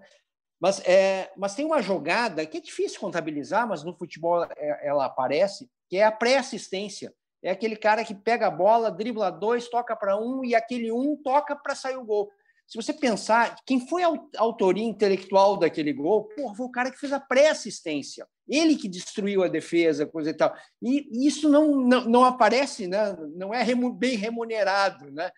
[0.61, 5.05] Mas, é, mas tem uma jogada que é difícil contabilizar, mas no futebol é, ela
[5.05, 7.15] aparece, que é a pré-assistência.
[7.41, 11.17] É aquele cara que pega a bola, dribla dois, toca para um e aquele um
[11.17, 12.29] toca para sair o gol.
[12.69, 16.99] Se você pensar, quem foi a autoria intelectual daquele gol, porra, foi o cara que
[16.99, 18.29] fez a pré-assistência.
[18.47, 20.55] Ele que destruiu a defesa, coisa e tal.
[20.83, 23.17] E isso não, não, não aparece, né?
[23.35, 25.11] não é bem remunerado.
[25.11, 25.31] Né?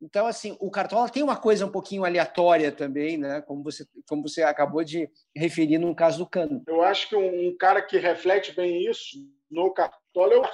[0.00, 3.42] Então, assim, o Cartola tem uma coisa um pouquinho aleatória também, né?
[3.42, 6.62] como, você, como você acabou de referir no caso do Cano.
[6.68, 9.18] Eu acho que um cara que reflete bem isso
[9.50, 10.48] no Cartola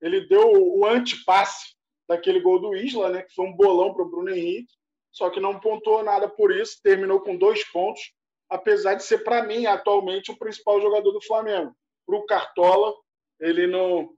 [0.00, 1.76] ele deu o antipasse
[2.08, 4.77] daquele gol do Isla, né, que foi um bolão para o Bruno Henrique,
[5.18, 8.12] só que não pontuou nada por isso, terminou com dois pontos,
[8.48, 11.74] apesar de ser, para mim, atualmente, o principal jogador do Flamengo.
[12.06, 12.94] Para o Cartola,
[13.40, 14.10] ele não,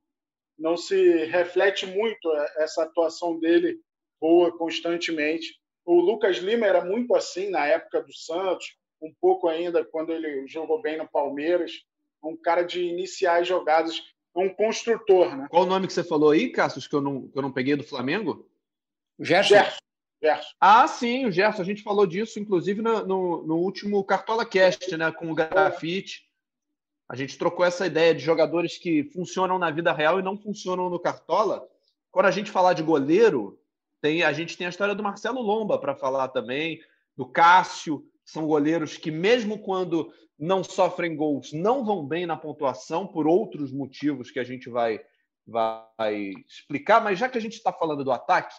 [0.59, 3.81] não se reflete muito é, essa atuação dele
[4.21, 5.59] boa constantemente.
[5.87, 10.47] O Lucas Lima era muito assim na época do Santos, um pouco ainda quando ele
[10.47, 11.73] jogou bem no Palmeiras,
[12.23, 14.03] um cara de iniciar jogadas
[14.37, 15.35] um construtor.
[15.35, 15.47] Né?
[15.51, 17.75] Qual o nome que você falou aí, Cassius, que eu não, que eu não peguei
[17.75, 18.47] do Flamengo?
[19.19, 19.55] Gerson.
[19.55, 19.81] Gerson.
[20.23, 20.51] Gerson.
[20.61, 21.63] Ah, sim, o Gerson.
[21.63, 26.29] A gente falou disso, inclusive, no, no, no último Cartola Cast, né, com o Grafite.
[27.09, 30.89] A gente trocou essa ideia de jogadores que funcionam na vida real e não funcionam
[30.89, 31.67] no Cartola.
[32.11, 33.59] Quando a gente falar de goleiro,
[34.01, 36.81] tem, a gente tem a história do Marcelo Lomba para falar também,
[37.17, 43.07] do Cássio, são goleiros que, mesmo quando não sofrem gols, não vão bem na pontuação
[43.07, 45.01] por outros motivos que a gente vai,
[45.47, 48.55] vai explicar, mas já que a gente está falando do ataque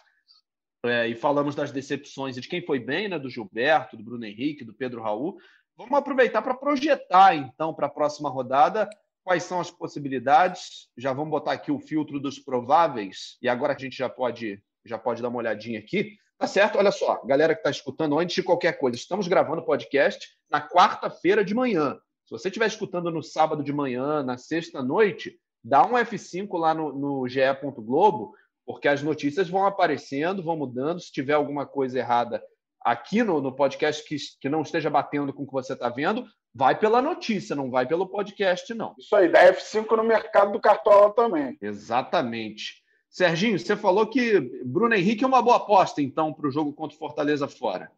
[0.84, 4.24] é, e falamos das decepções e de quem foi bem, né, do Gilberto, do Bruno
[4.24, 5.36] Henrique, do Pedro Raul,
[5.76, 8.88] vamos aproveitar para projetar então para a próxima rodada
[9.24, 10.88] quais são as possibilidades.
[10.96, 14.98] Já vamos botar aqui o filtro dos prováveis e agora a gente já pode já
[14.98, 16.16] pode dar uma olhadinha aqui.
[16.36, 16.76] Tá certo?
[16.76, 20.60] Olha só, galera que está escutando, antes de qualquer coisa, estamos gravando o podcast na
[20.60, 21.96] quarta-feira de manhã.
[22.24, 26.74] Se você estiver escutando no sábado de manhã, na sexta noite, dá um F5 lá
[26.74, 27.40] no, no GE.
[27.76, 28.34] Globo,
[28.66, 31.00] porque as notícias vão aparecendo, vão mudando.
[31.00, 32.42] Se tiver alguma coisa errada
[32.80, 36.26] aqui no, no podcast que, que não esteja batendo com o que você está vendo,
[36.54, 38.94] vai pela notícia, não vai pelo podcast, não.
[38.98, 41.56] Isso aí, dá F5 no mercado do Cartola também.
[41.60, 42.82] Exatamente.
[43.08, 46.96] Serginho, você falou que Bruno Henrique é uma boa aposta, então, para o jogo contra
[46.96, 47.90] o Fortaleza fora.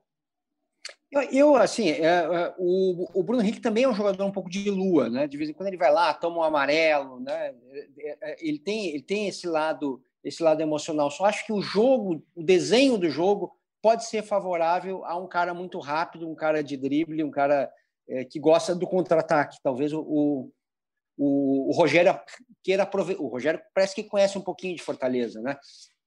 [1.11, 4.51] Eu, eu assim, é, é, o, o, Bruno Henrique também é um jogador um pouco
[4.51, 5.29] de lua, né?
[5.29, 7.55] De vez em quando ele vai lá, toma um amarelo, né?
[7.97, 11.11] É, ele tem, ele tem esse lado, esse lado emocional.
[11.11, 15.53] Só acho que o jogo, o desenho do jogo pode ser favorável a um cara
[15.53, 17.71] muito rápido, um cara de drible, um cara
[18.09, 19.59] é, que gosta do contra-ataque.
[19.63, 20.51] Talvez o, o,
[21.17, 22.19] o, Rogério
[22.63, 22.89] queira.
[23.19, 25.59] O Rogério parece que conhece um pouquinho de Fortaleza, né?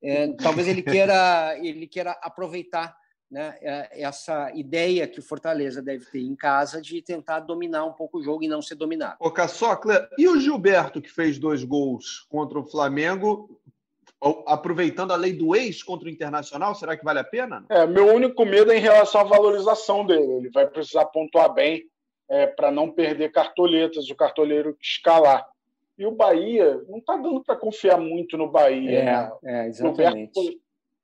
[0.02, 2.96] É, talvez ele queira, ele queira aproveitar
[3.30, 7.94] né, é, essa ideia que o Fortaleza deve ter em casa de tentar dominar um
[7.94, 9.18] pouco o jogo e não ser dominado.
[9.20, 13.60] Ô, Caçocla, e o Gilberto, que fez dois gols contra o Flamengo,
[14.48, 17.66] aproveitando a lei do ex contra o Internacional, será que vale a pena?
[17.70, 20.34] É, meu único medo é em relação à valorização dele.
[20.34, 21.86] Ele vai precisar pontuar bem
[22.30, 25.46] é, para não perder cartoletas, o cartoleiro escalar.
[25.98, 29.00] E o Bahia, não está dando para confiar muito no Bahia.
[29.00, 29.32] É, né?
[29.44, 30.34] é exatamente.
[30.34, 30.60] Gilberto foi,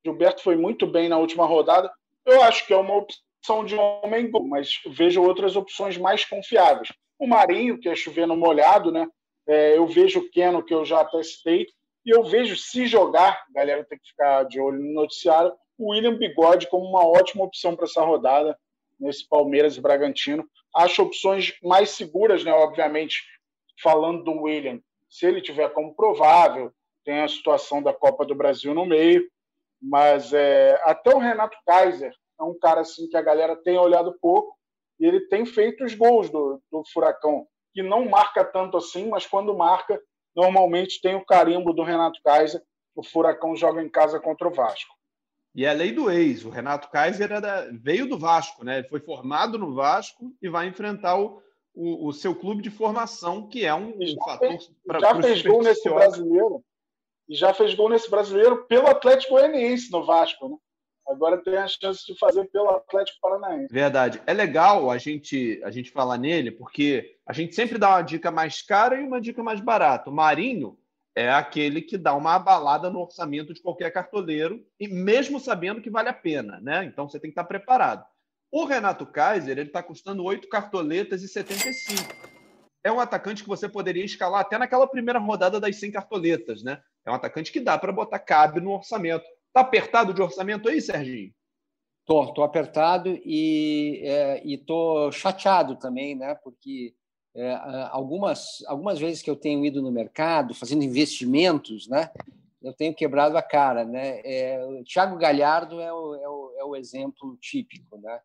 [0.05, 1.91] Gilberto foi muito bem na última rodada.
[2.25, 6.89] Eu acho que é uma opção de homem gol, mas vejo outras opções mais confiáveis.
[7.19, 9.07] O Marinho, que é chovendo molhado, né?
[9.47, 11.67] É, eu vejo o Keno, que eu já testei,
[12.05, 16.17] e eu vejo, se jogar, galera tem que ficar de olho no noticiário, o William
[16.17, 18.57] Bigode como uma ótima opção para essa rodada,
[18.99, 22.51] nesse Palmeiras e Bragantino acho opções mais seguras, né?
[22.51, 23.23] Obviamente,
[23.81, 26.73] falando do William, se ele tiver como provável,
[27.05, 29.29] tem a situação da Copa do Brasil no meio,
[29.81, 34.17] mas é, até o Renato Kaiser é um cara assim que a galera tem olhado
[34.19, 34.57] pouco
[34.99, 39.27] e ele tem feito os gols do, do Furacão, que não marca tanto assim, mas
[39.27, 40.01] quando marca,
[40.35, 42.61] normalmente tem o carimbo do Renato Kaiser.
[42.95, 44.93] O Furacão joga em casa contra o Vasco.
[45.55, 46.43] E é a lei do ex.
[46.43, 48.79] O Renato Kaiser era, veio do Vasco, né?
[48.79, 51.41] Ele foi formado no Vasco e vai enfrentar o,
[51.75, 55.61] o, o seu clube de formação, que é um, um fator para Já fez gol
[55.61, 56.63] nesse brasileiro.
[57.29, 60.57] E já fez gol nesse brasileiro pelo Atlético Goianiense no Vasco, né?
[61.07, 63.73] Agora tem a chance de fazer pelo Atlético Paranaense.
[63.73, 64.21] Verdade.
[64.25, 68.31] É legal a gente a gente falar nele, porque a gente sempre dá uma dica
[68.31, 70.09] mais cara e uma dica mais barata.
[70.09, 70.77] O Marinho
[71.15, 75.89] é aquele que dá uma abalada no orçamento de qualquer cartoleiro, e mesmo sabendo que
[75.89, 76.85] vale a pena, né?
[76.85, 78.03] Então você tem que estar preparado.
[78.51, 82.03] O Renato Kaiser, ele está custando 8 cartoletas e 75.
[82.83, 86.81] É um atacante que você poderia escalar até naquela primeira rodada das 100 cartoletas, né?
[87.05, 89.25] É um atacante que dá para botar cabe no orçamento.
[89.53, 91.31] Tá apertado de orçamento aí, Serginho?
[92.05, 96.35] Tô, tô apertado e é, e tô chateado também, né?
[96.43, 96.93] Porque
[97.35, 97.53] é,
[97.91, 102.11] algumas algumas vezes que eu tenho ido no mercado fazendo investimentos, né?
[102.61, 104.21] Eu tenho quebrado a cara, né?
[104.25, 108.19] É, o Thiago Galhardo é o, é o, é o exemplo típico, né?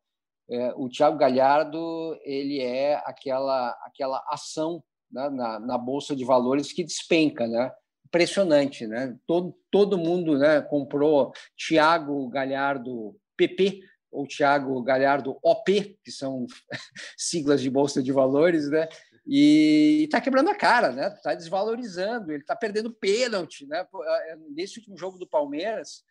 [0.50, 6.72] É, o Thiago Galhardo ele é aquela aquela ação né, na, na bolsa de valores
[6.72, 7.70] que despenca, né?
[8.08, 9.16] Impressionante, né?
[9.26, 10.60] Todo todo mundo, né?
[10.62, 16.46] Comprou Thiago Galhardo PP ou Thiago Galhardo OP, que são
[17.16, 18.88] siglas de bolsa de valores, né?
[19.26, 21.08] E está quebrando a cara, né?
[21.08, 23.86] Está desvalorizando, ele está perdendo pênalti, né?
[24.26, 26.02] É, nesse último jogo do Palmeiras,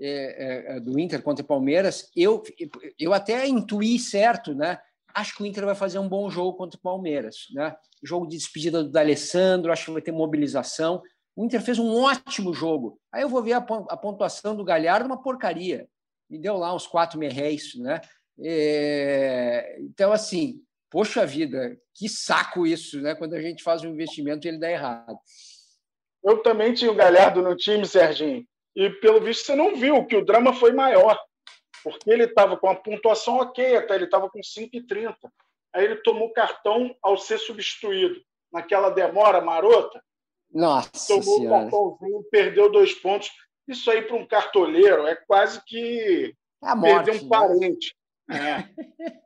[0.00, 2.42] é, é, é, do Inter contra o Palmeiras, eu
[2.98, 4.78] eu até intuí certo, né?
[5.14, 7.76] Acho que o Inter vai fazer um bom jogo contra o Palmeiras, né?
[8.02, 11.02] Jogo de despedida do D'Alessandro, acho que vai ter mobilização.
[11.34, 13.00] O Inter fez um ótimo jogo.
[13.12, 15.88] Aí eu vou ver a pontuação do Galhardo, uma porcaria
[16.32, 18.00] me deu lá uns quatro merréis, né?
[18.42, 23.14] É, então, assim, poxa vida, que saco isso, né?
[23.14, 25.18] Quando a gente faz um investimento e ele dá errado.
[26.24, 30.16] Eu também tinha o Galhardo no time, Serginho, e pelo visto você não viu que
[30.16, 31.20] o drama foi maior,
[31.84, 35.14] porque ele estava com a pontuação ok, até ele estava com 5,30.
[35.74, 38.18] Aí ele tomou cartão ao ser substituído.
[38.50, 40.02] Naquela demora marota,
[40.52, 43.30] Nossa tomou o cartãozinho, perdeu dois pontos.
[43.66, 47.28] Isso aí para um cartoleiro é quase que é morte, perder um né?
[47.28, 47.96] parente.
[48.28, 48.74] Né?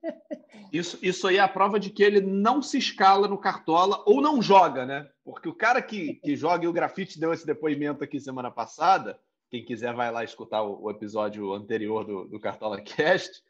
[0.03, 0.27] É.
[0.73, 4.21] Isso, isso aí é a prova de que ele não se escala no Cartola ou
[4.21, 5.09] não joga, né?
[5.25, 9.19] Porque o cara que, que joga, e o Grafite deu esse depoimento aqui semana passada,
[9.49, 13.43] quem quiser vai lá escutar o, o episódio anterior do, do Cartola Cast,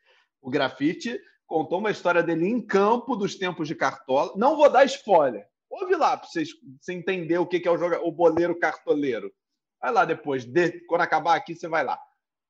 [0.43, 4.33] o Grafite contou uma história dele em campo dos tempos de Cartola.
[4.37, 5.47] Não vou dar spoiler.
[5.71, 6.45] Ouve lá para você,
[6.81, 9.33] você entender o que, que é o, joga, o boleiro cartoleiro.
[9.81, 11.99] Vai lá depois, de, quando acabar aqui, você vai lá.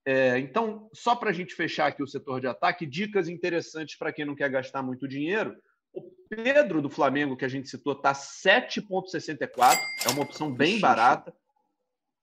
[0.07, 4.13] É, então, só para a gente fechar aqui o setor de ataque, dicas interessantes para
[4.13, 5.57] quem não quer gastar muito dinheiro.
[5.93, 9.77] O Pedro do Flamengo, que a gente citou, está 7,64,
[10.07, 11.35] é uma opção bem barata.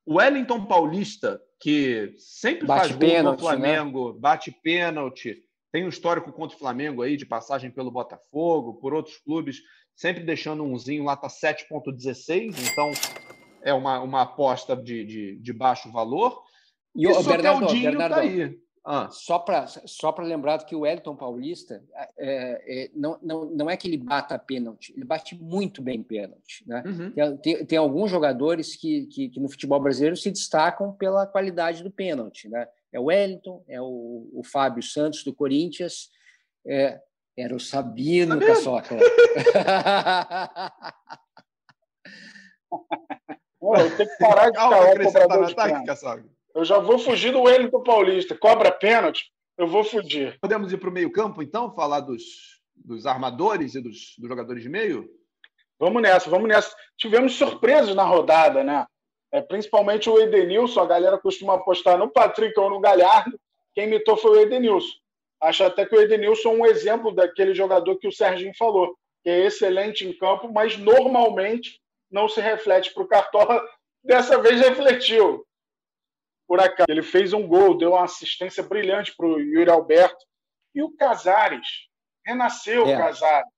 [0.05, 3.55] O Wellington Paulista, que sempre bate faz pênalti, no né?
[3.55, 4.19] Flamengo, né?
[4.19, 9.17] bate pênalti, tem um histórico contra o Flamengo aí, de passagem pelo Botafogo, por outros
[9.17, 9.61] clubes,
[9.95, 12.91] sempre deixando umzinho lá, está 7,16, então
[13.61, 16.41] é uma, uma aposta de, de, de baixo valor.
[16.95, 18.59] E o Bernardo, Bernardo, tá aí.
[18.85, 19.09] Ah.
[19.09, 21.81] Só para só lembrar que o Wellington Paulista
[22.17, 26.67] é, é, não, não, não é que ele bata pênalti, ele bate muito bem pênalti.
[26.67, 26.83] Né?
[26.85, 27.11] Uhum.
[27.11, 31.81] Tem, tem, tem, alguns jogadores que, que, que, no futebol brasileiro se destacam pela qualidade
[31.81, 32.49] do pênalti.
[32.49, 32.67] Né?
[32.91, 36.09] É o Wellington, é o, o Fábio Santos do Corinthians,
[36.67, 36.99] é,
[37.37, 38.99] era o Sabino, Sabino.
[43.59, 47.31] Pô, eu tenho que parar de Calma, ficar cobrador de ataque, Eu já vou fugir
[47.31, 48.35] do Wellington Paulista.
[48.35, 50.37] Cobra pênalti, eu vou fugir.
[50.41, 51.73] Podemos ir para o meio campo, então?
[51.73, 55.09] Falar dos, dos armadores e dos, dos jogadores de meio?
[55.79, 56.75] Vamos nessa, vamos nessa.
[56.97, 58.85] Tivemos surpresas na rodada, né?
[59.31, 63.39] É, principalmente o Edenilson, a galera costuma apostar no Patrick ou no Galhardo.
[63.73, 65.02] Quem imitou foi o Edenilson.
[65.43, 69.29] Acho até que o Edenilson é um exemplo daquele jogador que o Serginho falou, que
[69.29, 73.61] é excelente em campo, mas normalmente não se reflete para o Cartola.
[74.01, 75.45] Dessa vez refletiu.
[76.47, 76.85] Por acaso.
[76.87, 80.25] Ele fez um gol, deu uma assistência brilhante para o Yuri Alberto.
[80.73, 81.67] E o Casares.
[82.25, 82.95] Renasceu é.
[82.95, 83.51] o Casares.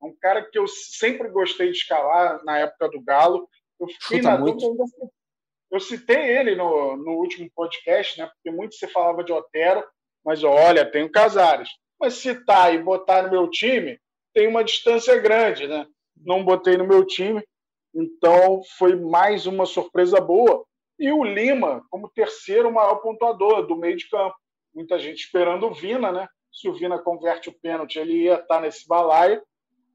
[0.00, 3.48] É um cara que eu sempre gostei de escalar na época do Galo.
[3.80, 4.60] Eu fiquei Chuta na muito.
[4.60, 5.10] dúvida.
[5.72, 8.26] Eu citei ele no, no último podcast, né?
[8.26, 9.84] Porque muito se falava de Otero,
[10.24, 11.68] mas olha, tem o Casares.
[12.00, 13.98] Mas citar e botar no meu time
[14.34, 15.86] tem uma distância grande, né?
[16.16, 17.42] Não botei no meu time.
[17.94, 20.64] Então, foi mais uma surpresa boa.
[20.98, 24.34] E o Lima, como terceiro maior pontuador do meio de campo.
[24.74, 26.26] Muita gente esperando o Vina, né?
[26.52, 29.42] Se o Vina converte o pênalti, ele ia estar nesse balaio.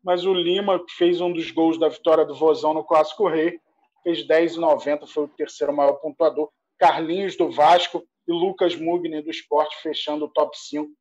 [0.04, 3.60] Mas o Lima, que fez um dos gols da vitória do Vozão no Clássico Rei,
[4.04, 6.50] fez 10,90, foi o terceiro maior pontuador.
[6.78, 10.92] Carlinhos do Vasco e Lucas Mugni do Esporte fechando o top 5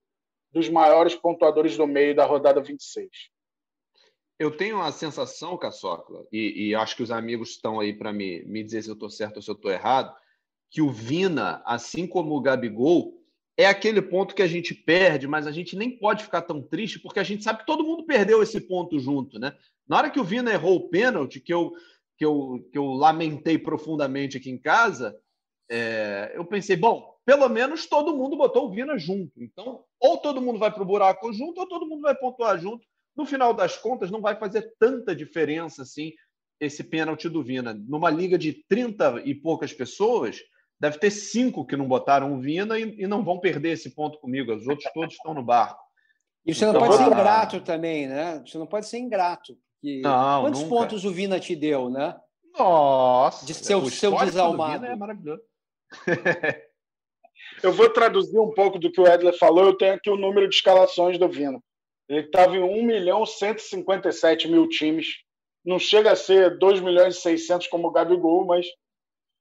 [0.52, 3.08] dos maiores pontuadores do meio da rodada 26
[4.38, 8.44] eu tenho a sensação, Caçocla, e, e acho que os amigos estão aí para me,
[8.44, 10.14] me dizer se eu estou certo ou se eu estou errado,
[10.70, 13.14] que o Vina, assim como o Gabigol,
[13.56, 16.98] é aquele ponto que a gente perde, mas a gente nem pode ficar tão triste,
[16.98, 19.56] porque a gente sabe que todo mundo perdeu esse ponto junto, né?
[19.88, 21.72] Na hora que o Vina errou o pênalti, que eu,
[22.18, 25.18] que eu, que eu lamentei profundamente aqui em casa,
[25.70, 29.42] é, eu pensei, bom, pelo menos todo mundo botou o Vina junto.
[29.42, 32.86] Então, ou todo mundo vai para o buraco junto, ou todo mundo vai pontuar junto
[33.16, 36.12] no final das contas, não vai fazer tanta diferença assim
[36.60, 37.74] esse pênalti do Vina.
[37.74, 40.38] Numa liga de 30 e poucas pessoas,
[40.78, 44.18] deve ter cinco que não botaram o Vina e, e não vão perder esse ponto
[44.18, 44.54] comigo.
[44.54, 45.80] Os outros todos estão no barco.
[46.44, 48.42] E você não então, pode ser ingrato também, né?
[48.46, 49.58] Você não pode ser ingrato.
[50.02, 50.74] Não, Quantos nunca.
[50.74, 52.16] pontos o Vina te deu, né?
[52.56, 53.44] Nossa!
[53.44, 54.86] De seu, seu desalmado.
[54.86, 55.42] é maravilhoso.
[57.62, 59.64] eu vou traduzir um pouco do que o Edler falou.
[59.64, 61.60] Eu tenho aqui o número de escalações do Vina.
[62.08, 65.22] Ele estava em 1 milhão 157 mil times.
[65.64, 68.66] Não chega a ser 2 milhões e 600 como o Gabigol, mas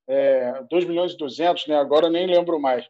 [0.07, 1.77] é, 2 milhões e 200, né?
[1.77, 2.87] agora nem lembro mais.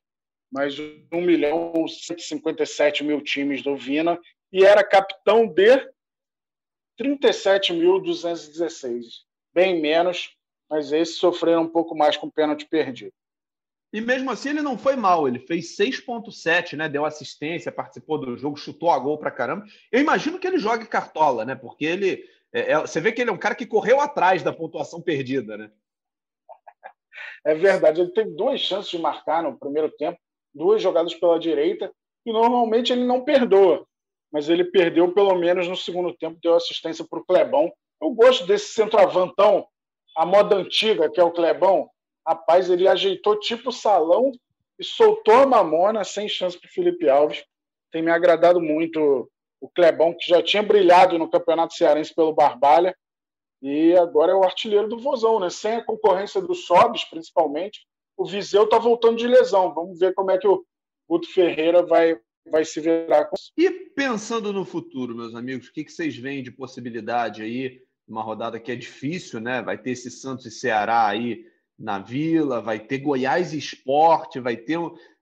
[0.52, 4.20] Mas 1 milhão e 157 mil times do Vina.
[4.52, 5.90] E era capitão de
[7.00, 9.26] 37.216.
[9.54, 10.36] Bem menos,
[10.70, 13.12] mas esses sofreram um pouco mais com o pênalti perdido.
[13.96, 16.90] E mesmo assim ele não foi mal, ele fez 6.7, né?
[16.90, 19.66] Deu assistência, participou do jogo, chutou a gol pra caramba.
[19.90, 21.56] Eu imagino que ele jogue cartola, né?
[21.56, 22.22] Porque ele.
[22.52, 25.56] É, é, você vê que ele é um cara que correu atrás da pontuação perdida,
[25.56, 25.72] né?
[27.46, 30.20] É verdade, ele teve duas chances de marcar no primeiro tempo,
[30.54, 31.90] duas jogadas pela direita,
[32.26, 33.88] e normalmente ele não perdoa,
[34.30, 37.72] mas ele perdeu pelo menos no segundo tempo, deu assistência para o Clebão.
[38.02, 39.66] Eu gosto desse centroavantão,
[40.18, 41.90] a moda antiga, que é o Clebão,
[42.28, 44.32] Rapaz, ele ajeitou tipo salão
[44.80, 47.44] e soltou a mamona sem chance para Felipe Alves.
[47.92, 49.30] Tem me agradado muito
[49.62, 52.96] o Clebão, que já tinha brilhado no Campeonato Cearense pelo Barbalha,
[53.62, 55.50] e agora é o artilheiro do Vozão, né?
[55.50, 57.88] Sem a concorrência do Sobis, principalmente.
[58.18, 59.74] O Viseu está voltando de lesão.
[59.74, 60.64] Vamos ver como é que o
[61.10, 63.52] Guto Ferreira vai, vai se virar com isso.
[63.58, 67.82] E pensando no futuro, meus amigos, o que, que vocês veem de possibilidade aí?
[68.08, 69.62] Uma rodada que é difícil, né?
[69.62, 71.46] Vai ter esse Santos e Ceará aí
[71.78, 74.80] na Vila, vai ter Goiás Esporte, vai ter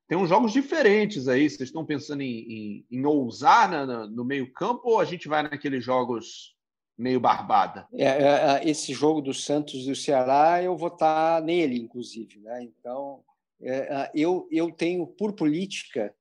[0.07, 1.49] tem uns jogos diferentes aí.
[1.49, 5.83] Vocês estão pensando em, em, em ousar na, no meio-campo ou a gente vai naqueles
[5.83, 6.55] jogos
[6.97, 7.87] meio barbada?
[7.93, 12.39] É, é, é, esse jogo do Santos e do Ceará, eu vou estar nele, inclusive.
[12.39, 12.63] Né?
[12.63, 13.23] Então,
[13.61, 16.13] é, é eu, eu tenho, por política,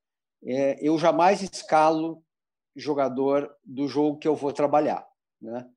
[0.45, 2.23] é, eu jamais escalo
[2.75, 5.07] jogador do jogo que eu vou trabalhar.
[5.41, 5.69] Né?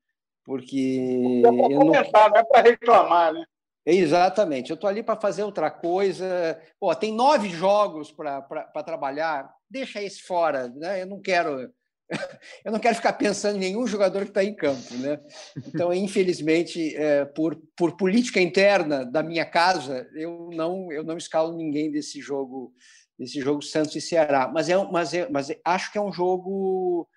[0.44, 1.42] Porque.
[1.44, 3.44] É para comentar, não é para reclamar, né?
[3.86, 4.70] Exatamente.
[4.70, 6.60] Eu estou ali para fazer outra coisa.
[6.80, 9.48] Pô, tem nove jogos para trabalhar.
[9.70, 10.68] Deixa esse fora.
[10.68, 11.02] Né?
[11.02, 11.72] Eu não quero.
[12.64, 15.20] Eu não quero ficar pensando em nenhum jogador que está em campo, né?
[15.66, 21.56] Então, infelizmente, é, por, por política interna da minha casa, eu não eu não escalo
[21.56, 22.72] ninguém desse jogo
[23.18, 24.46] desse jogo Santos e Ceará.
[24.46, 27.08] Mas é mas é, mas acho que é um jogo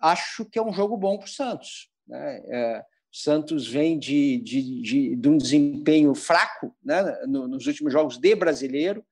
[0.00, 2.42] acho que é um jogo bom para o Santos, né?
[2.48, 2.84] É,
[3.22, 9.02] Santos vem de, de, de, de um desempenho fraco né, nos últimos jogos de brasileiro.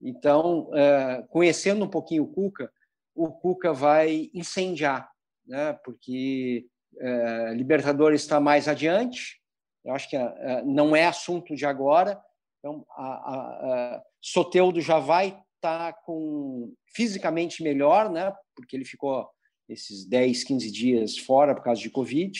[0.00, 2.72] Então, é, conhecendo um pouquinho o Cuca,
[3.12, 5.10] o Cuca vai incendiar,
[5.44, 6.66] né, porque
[6.98, 9.40] é, Libertadores está mais adiante.
[9.84, 12.22] Eu acho que é, não é assunto de agora.
[12.60, 18.84] Então, a, a, a Soteudo já vai estar tá com fisicamente melhor, né, porque ele
[18.84, 19.28] ficou
[19.68, 22.32] esses 10, 15 dias fora por causa de Covid.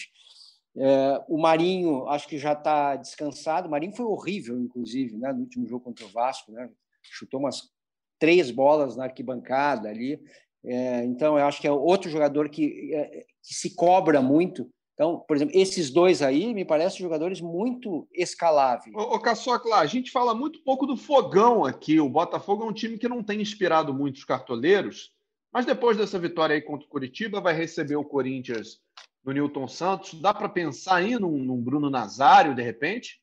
[0.77, 3.69] É, o Marinho, acho que já está descansado.
[3.69, 6.53] O Marinho foi horrível, inclusive, né, no último jogo contra o Vasco.
[6.53, 6.69] Né?
[7.03, 7.71] Chutou umas
[8.19, 10.21] três bolas na arquibancada ali.
[10.65, 14.71] É, então, eu acho que é outro jogador que, é, que se cobra muito.
[14.95, 18.95] Então, por exemplo, esses dois aí me parecem jogadores muito escaláveis.
[18.95, 21.99] Ô, ô Caçocla, a gente fala muito pouco do fogão aqui.
[21.99, 25.11] O Botafogo é um time que não tem inspirado muitos cartoleiros,
[25.53, 28.81] mas depois dessa vitória aí contra o Curitiba, vai receber o Corinthians
[29.25, 30.15] no Newton Santos.
[30.21, 33.21] Dá para pensar aí num, num, Bruno Nazário, de repente?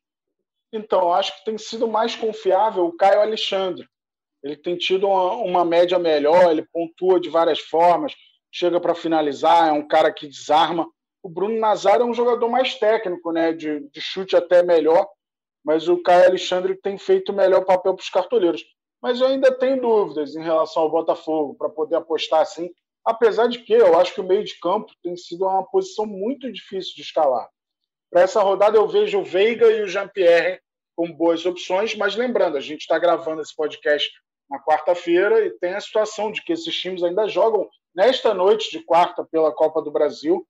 [0.71, 3.87] Então, acho que tem sido mais confiável o Caio Alexandre.
[4.43, 8.13] Ele tem tido uma, uma média melhor, ele pontua de várias formas,
[8.51, 10.87] chega para finalizar, é um cara que desarma.
[11.23, 15.07] O Bruno Nazário é um jogador mais técnico, né, de, de chute até melhor,
[15.63, 18.63] mas o Caio Alexandre tem feito o melhor papel para os cartoleiros.
[19.07, 22.69] Mas eu ainda tenho dúvidas em relação ao Botafogo, para poder apostar assim.
[23.05, 26.51] Apesar de que eu acho que o meio de campo tem sido uma posição muito
[26.51, 27.47] difícil de escalar.
[28.11, 30.59] Para essa rodada eu vejo o Veiga e o Jean-Pierre
[30.93, 34.11] como boas opções, mas lembrando, a gente está gravando esse podcast
[34.49, 38.83] na quarta-feira e tem a situação de que esses times ainda jogam nesta noite de
[38.83, 40.45] quarta pela Copa do Brasil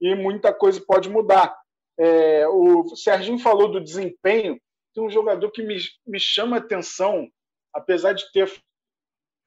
[0.00, 1.58] e muita coisa pode mudar.
[1.98, 4.60] É, o Serginho falou do desempenho,
[4.94, 5.76] tem um jogador que me,
[6.06, 7.28] me chama atenção,
[7.76, 8.50] apesar de ter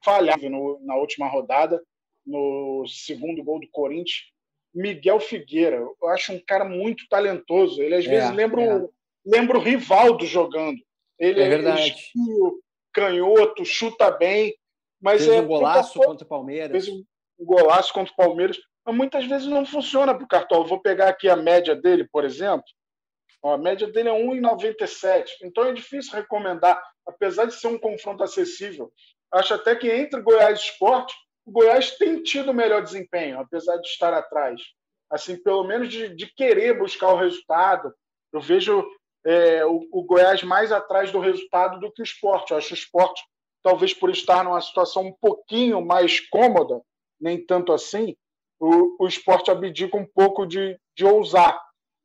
[0.04, 1.82] falhado no, na última rodada,
[2.26, 4.32] no segundo gol do Corinthians,
[4.74, 5.78] Miguel Figueira.
[5.78, 7.82] Eu acho um cara muito talentoso.
[7.82, 8.76] Ele às é, vezes lembra, é.
[8.76, 8.94] o,
[9.26, 10.80] lembra o Rivaldo jogando.
[11.18, 11.82] Ele é, é verdade.
[11.82, 12.62] Esquio,
[12.94, 14.56] canhoto, chuta bem.
[15.02, 16.72] Mas fez é um golaço contra o Palmeiras.
[16.72, 17.04] Fez um
[17.46, 18.58] golaço contra o Palmeiras.
[18.86, 20.68] Mas muitas vezes não funciona para o Cartola.
[20.68, 22.66] Vou pegar aqui a média dele, por exemplo.
[23.44, 25.30] A média dele é 1,97.
[25.44, 28.92] Então é difícil recomendar, apesar de ser um confronto acessível.
[29.32, 31.16] Acho até que entre Goiás e Esporte,
[31.46, 34.62] o Goiás tem tido melhor desempenho, apesar de estar atrás.
[35.10, 37.94] Assim, pelo menos de, de querer buscar o resultado.
[38.32, 38.86] Eu vejo
[39.26, 42.52] é, o, o, Goiás mais atrás do resultado do que o esporte.
[42.52, 43.24] Eu acho o esporte,
[43.64, 46.82] talvez por estar numa situação um pouquinho mais cômoda,
[47.20, 48.16] nem tanto assim,
[48.60, 51.60] o, o esporte abdica um pouco de, de ousar.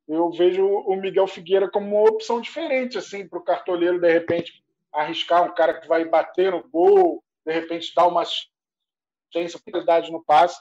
[0.07, 4.63] Eu vejo o Miguel Figueira como uma opção diferente assim para o cartoleiro, de repente,
[4.93, 10.23] arriscar um cara que vai bater no gol, de repente dar uma assistência, qualidade no
[10.23, 10.61] passe.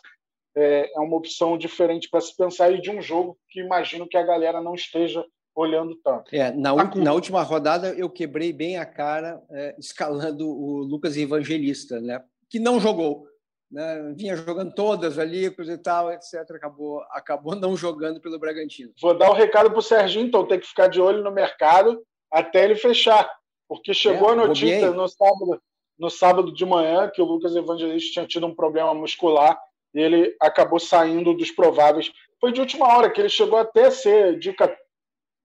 [0.55, 4.15] É, é uma opção diferente para se pensar aí de um jogo que imagino que
[4.15, 5.25] a galera não esteja
[5.55, 6.33] olhando tanto.
[6.33, 11.17] É, na, tá na, última rodada eu quebrei bem a cara é, escalando o Lucas
[11.17, 12.23] Evangelista, né?
[12.53, 13.25] que não jogou.
[13.73, 14.13] Né?
[14.15, 16.35] Vinha jogando todas ali, coisa e tal, etc.
[16.51, 18.93] Acabou, acabou não jogando pelo Bragantino.
[19.01, 21.31] Vou dar o um recado para o Serginho, então tem que ficar de olho no
[21.31, 21.99] mercado
[22.31, 23.27] até ele fechar.
[23.67, 25.61] Porque chegou é, a notícia no sábado,
[25.97, 29.59] no sábado de manhã que o Lucas Evangelista tinha tido um problema muscular
[29.91, 32.11] e ele acabou saindo dos prováveis.
[32.39, 34.71] Foi de última hora que ele chegou até a ser dica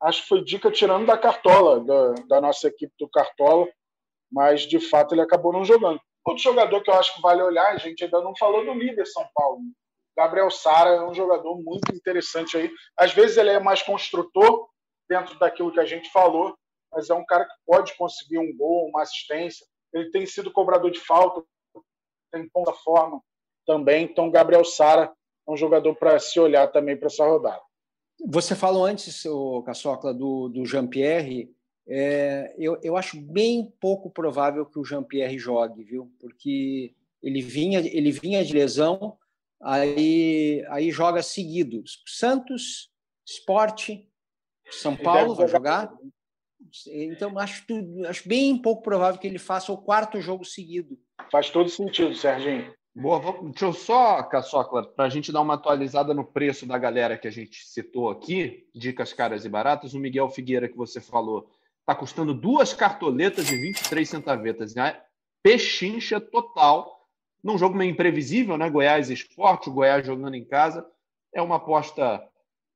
[0.02, 3.66] acho que foi dica tirando da Cartola, da, da, nossa equipe do Cartola,
[4.30, 6.00] mas de fato ele acabou não jogando.
[6.28, 9.06] Outro jogador que eu acho que vale olhar, a gente ainda não falou do líder
[9.06, 9.60] São Paulo.
[10.14, 12.70] Gabriel Sara é um jogador muito interessante aí.
[12.98, 14.68] Às vezes ele é mais construtor
[15.08, 16.54] dentro daquilo que a gente falou,
[16.92, 19.66] mas é um cara que pode conseguir um gol, uma assistência.
[19.90, 21.42] Ele tem sido cobrador de falta,
[22.30, 23.22] tem ponta forma
[23.66, 24.04] também.
[24.04, 25.10] Então, Gabriel Sara
[25.48, 27.62] é um jogador para se olhar também para essa rodada.
[28.26, 31.50] Você falou antes, o Caçocla, do, do Jean-Pierre.
[31.90, 36.12] É, eu, eu acho bem pouco provável que o Jean-Pierre jogue, viu?
[36.20, 39.16] Porque ele vinha, ele vinha de lesão,
[39.60, 41.82] aí, aí joga seguido.
[42.06, 42.90] Santos,
[43.26, 44.06] Esporte,
[44.70, 45.90] São Paulo vai jogar.
[46.88, 47.64] Então, acho,
[48.06, 50.98] acho bem pouco provável que ele faça o quarto jogo seguido.
[51.32, 52.70] Faz todo sentido, Serginho.
[52.94, 57.16] Boa, deixa eu só, Caçocla, para a gente dar uma atualizada no preço da galera
[57.16, 61.48] que a gente citou aqui, dicas caras e baratas, o Miguel Figueira que você falou
[61.88, 65.00] está custando duas cartoletas de 23 centavetas, né?
[65.42, 67.08] Pechincha total,
[67.42, 68.68] num jogo meio imprevisível, né?
[68.68, 70.86] Goiás Esporte, o Goiás jogando em casa,
[71.34, 72.22] é uma aposta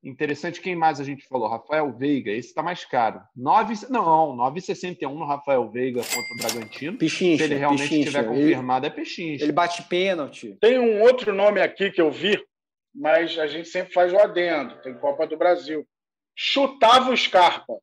[0.05, 1.47] Interessante, quem mais a gente falou?
[1.47, 3.21] Rafael Veiga, esse está mais caro.
[3.37, 6.99] 9, não, 9,61 no Rafael Veiga contra o Bragantino.
[6.99, 8.11] Pichincha, Se ele realmente pichincha.
[8.11, 9.45] tiver confirmado, ele, é pechincha.
[9.45, 10.59] Ele bate pênalti.
[10.61, 12.37] Tem um outro nome aqui que eu vi,
[12.93, 14.75] mas a gente sempre faz o adendo.
[14.83, 15.87] Tem Copa do Brasil.
[16.35, 17.75] Chutava o Scarpa.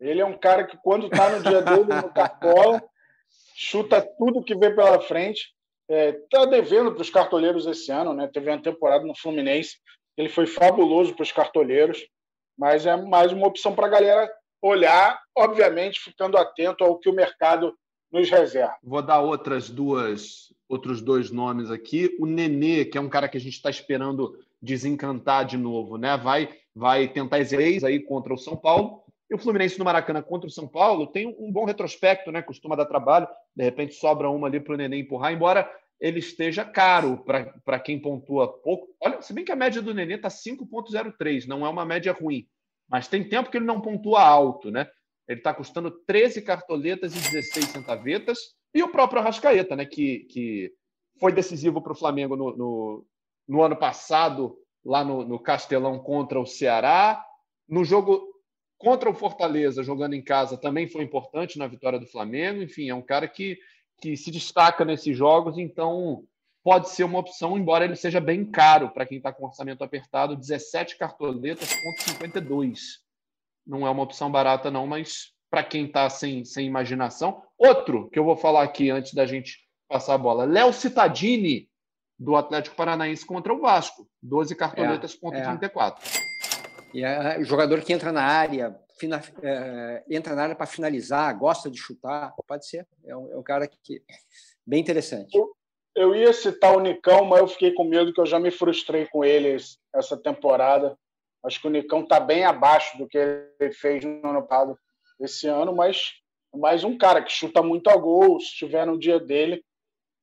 [0.00, 2.82] Ele é um cara que, quando está no dia dele no Cartola,
[3.54, 5.52] chuta tudo que vem pela frente.
[5.88, 8.28] Está é, devendo para os cartoleiros esse ano, né?
[8.32, 9.78] Teve uma temporada no Fluminense
[10.18, 12.04] ele foi fabuloso para os cartoleiros,
[12.58, 14.28] mas é mais uma opção para a galera
[14.60, 17.72] olhar, obviamente, ficando atento ao que o mercado
[18.10, 18.74] nos reserva.
[18.82, 22.16] Vou dar outras duas, outros dois nomes aqui.
[22.18, 26.16] O Nenê, que é um cara que a gente está esperando desencantar de novo, né?
[26.16, 29.04] Vai, vai tentar exeis aí contra o São Paulo.
[29.30, 32.40] E o Fluminense no Maracanã contra o São Paulo tem um bom retrospecto, né?
[32.40, 33.28] Costuma dar trabalho.
[33.54, 35.70] De repente sobra uma ali para o Nenê empurrar, embora
[36.00, 37.24] ele esteja caro
[37.64, 38.88] para quem pontua pouco.
[39.00, 42.46] Olha, se bem que a média do Nenê está 5,03, não é uma média ruim,
[42.88, 44.88] mas tem tempo que ele não pontua alto, né?
[45.28, 48.38] Ele está custando 13 cartoletas e 16 centavetas,
[48.72, 49.84] e o próprio Arrascaeta, né?
[49.84, 50.72] Que, que
[51.18, 53.06] foi decisivo para o Flamengo no, no,
[53.46, 57.22] no, ano passado, lá no, no Castelão contra o Ceará.
[57.68, 58.27] No jogo
[58.78, 62.62] contra o Fortaleza, jogando em casa, também foi importante na vitória do Flamengo.
[62.62, 63.58] Enfim, é um cara que
[64.00, 66.24] que se destaca nesses jogos, então
[66.62, 70.36] pode ser uma opção, embora ele seja bem caro para quem está com orçamento apertado,
[70.36, 73.00] 17 cartoletas, ponto 52.
[73.66, 77.42] Não é uma opção barata, não, mas para quem está sem, sem imaginação.
[77.56, 79.58] Outro que eu vou falar aqui antes da gente
[79.88, 81.68] passar a bola: Léo Cittadini,
[82.18, 85.42] do Atlético Paranaense contra o Vasco, 12 cartoletas, é, ponto é.
[85.42, 86.27] 34.
[86.92, 91.70] E é jogador que entra na área, fina, é, entra na área para finalizar, gosta
[91.70, 92.86] de chutar, pode ser.
[93.04, 94.02] É um, é um cara que
[94.66, 95.36] bem interessante.
[95.36, 95.54] Eu,
[95.94, 99.06] eu, ia citar o Nicão, mas eu fiquei com medo que eu já me frustrei
[99.06, 99.56] com ele
[99.94, 100.98] essa temporada.
[101.44, 104.78] Acho que o Nicão está bem abaixo do que ele fez no ano passado
[105.20, 106.14] esse ano, mas
[106.54, 109.64] mais um cara que chuta muito a gol, se estiver no dia dele,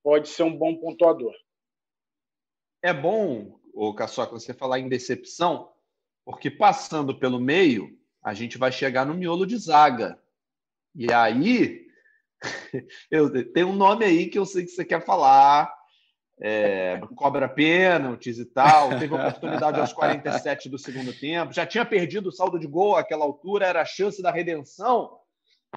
[0.04, 1.34] pode ser um bom pontuador.
[2.82, 5.70] É bom, o Caçoca, você falar em decepção,
[6.26, 10.20] porque passando pelo meio, a gente vai chegar no miolo de zaga.
[10.96, 11.88] E aí,
[13.12, 15.72] eu, tem um nome aí que eu sei que você quer falar.
[16.42, 22.28] é, cobra pênaltis e tal, teve oportunidade aos 47 do segundo tempo, já tinha perdido
[22.28, 25.18] o saldo de gol àquela altura, era a chance da redenção.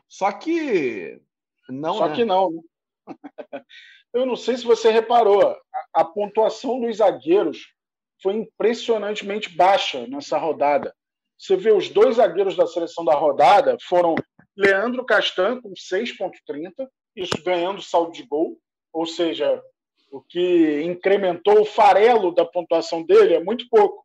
[0.08, 1.20] Só que
[1.68, 1.94] não.
[1.94, 2.14] Só né?
[2.16, 2.50] que não.
[2.50, 2.62] Né?
[4.12, 7.74] Eu não sei se você reparou, a, a pontuação dos zagueiros
[8.22, 10.94] foi impressionantemente baixa nessa rodada.
[11.38, 14.14] Você vê os dois zagueiros da seleção da rodada foram
[14.56, 18.58] Leandro Castan com 6,30, isso ganhando saldo de gol,
[18.92, 19.62] ou seja,
[20.10, 24.04] o que incrementou o farelo da pontuação dele é muito pouco.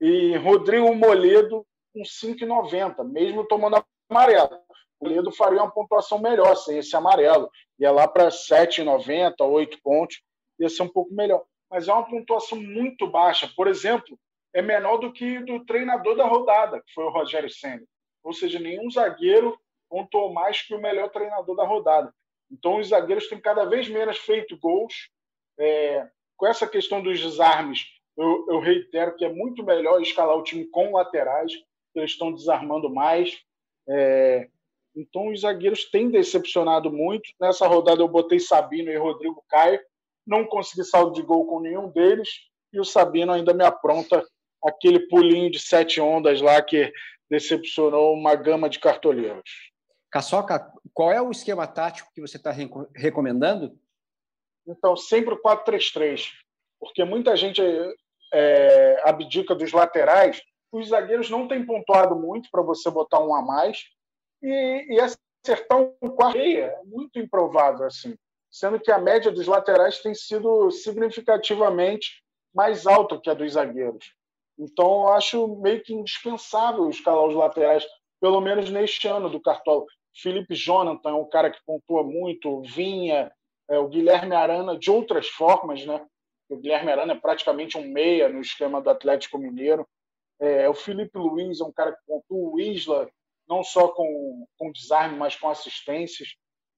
[0.00, 4.60] E Rodrigo Moledo com 5,90, mesmo tomando amarelo.
[5.00, 7.50] O Moledo faria uma pontuação melhor sem esse amarelo.
[7.78, 10.20] Ia lá para 7,90, 8 pontos,
[10.58, 11.44] ia ser um pouco melhor.
[11.74, 13.50] Mas é uma pontuação muito baixa.
[13.56, 14.16] Por exemplo,
[14.54, 17.82] é menor do que do treinador da rodada, que foi o Rogério Senna.
[18.22, 19.58] Ou seja, nenhum zagueiro
[19.90, 22.14] pontuou mais que o melhor treinador da rodada.
[22.48, 25.10] Então, os zagueiros têm cada vez menos feito gols.
[25.58, 27.84] É, com essa questão dos desarmes,
[28.16, 31.52] eu, eu, reitero que é muito melhor escalar o time com laterais,
[31.92, 33.36] eles estão desarmando mais.
[33.88, 34.48] É,
[34.94, 37.28] então, os zagueiros têm decepcionado muito.
[37.40, 39.80] Nessa rodada, eu botei Sabino e Rodrigo Caio.
[40.26, 42.28] Não consegui saldo de gol com nenhum deles.
[42.72, 44.24] E o Sabino ainda me apronta
[44.64, 46.92] aquele pulinho de sete ondas lá que
[47.30, 49.72] decepcionou uma gama de cartoleiros.
[50.10, 52.52] Caçoca, qual é o esquema tático que você está
[52.94, 53.78] recomendando?
[54.66, 56.30] Então, sempre o 4-3-3,
[56.80, 57.60] porque muita gente
[58.32, 60.40] é, abdica dos laterais.
[60.72, 63.84] Os zagueiros não têm pontuado muito para você botar um a mais.
[64.42, 68.16] E, e acertar um quarto é muito improvável, assim.
[68.54, 72.22] Sendo que a média dos laterais tem sido significativamente
[72.54, 74.14] mais alta que a dos zagueiros.
[74.56, 77.84] Então, eu acho meio que indispensável escalar os laterais,
[78.20, 79.84] pelo menos neste ano do Cartola.
[80.14, 83.32] Felipe Jonathan é um cara que pontua muito, Vinha,
[83.68, 86.06] é, o Guilherme Arana, de outras formas, né?
[86.48, 89.84] O Guilherme Arana é praticamente um meia no esquema do Atlético Mineiro.
[90.38, 93.10] É, o Felipe Luiz é um cara que pontua, o Isla,
[93.48, 96.36] não só com, com desarme, mas com assistências.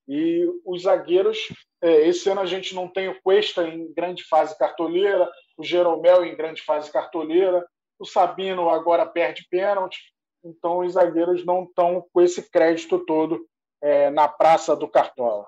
[0.08, 1.38] E os zagueiros,
[1.82, 6.24] é, esse ano a gente não tem o Cuesta em grande fase cartoleira, o Jeromel
[6.24, 7.66] em grande fase cartoleira,
[7.98, 9.98] o Sabino agora perde pênalti,
[10.44, 13.46] então os zagueiros não estão com esse crédito todo
[13.82, 15.46] é, na praça do Cartola.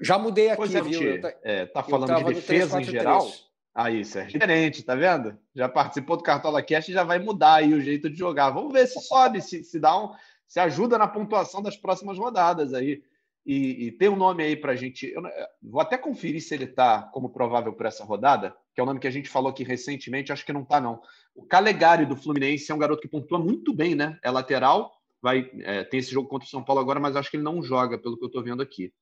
[0.00, 1.20] Já mudei aqui, pois é, viu?
[1.42, 3.28] É, tá falando de defesa 3, 4, em geral?
[3.74, 5.36] Aí, Sérgio, diferente, tá vendo?
[5.52, 8.50] Já participou do Cartola Cast e já vai mudar aí o jeito de jogar.
[8.50, 10.14] Vamos ver se sobe, se, se dá um,
[10.46, 13.02] se ajuda na pontuação das próximas rodadas aí.
[13.46, 15.06] E, e tem um nome aí para a gente.
[15.06, 15.22] Eu,
[15.62, 19.00] vou até conferir se ele está como provável para essa rodada, que é o nome
[19.00, 21.02] que a gente falou aqui recentemente, acho que não está, não.
[21.34, 24.18] O Calegari do Fluminense é um garoto que pontua muito bem, né?
[24.22, 27.36] É lateral, vai é, tem esse jogo contra o São Paulo agora, mas acho que
[27.36, 28.92] ele não joga, pelo que eu estou vendo aqui.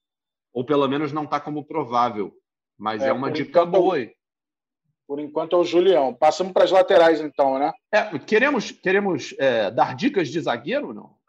[0.52, 2.34] Ou pelo menos não está como provável.
[2.76, 3.96] Mas é, é uma dica enquanto, boa.
[5.06, 6.12] Por enquanto é o Julião.
[6.12, 7.72] Passamos para as laterais, então, né?
[7.92, 11.21] É, queremos queremos é, dar dicas de zagueiro ou não?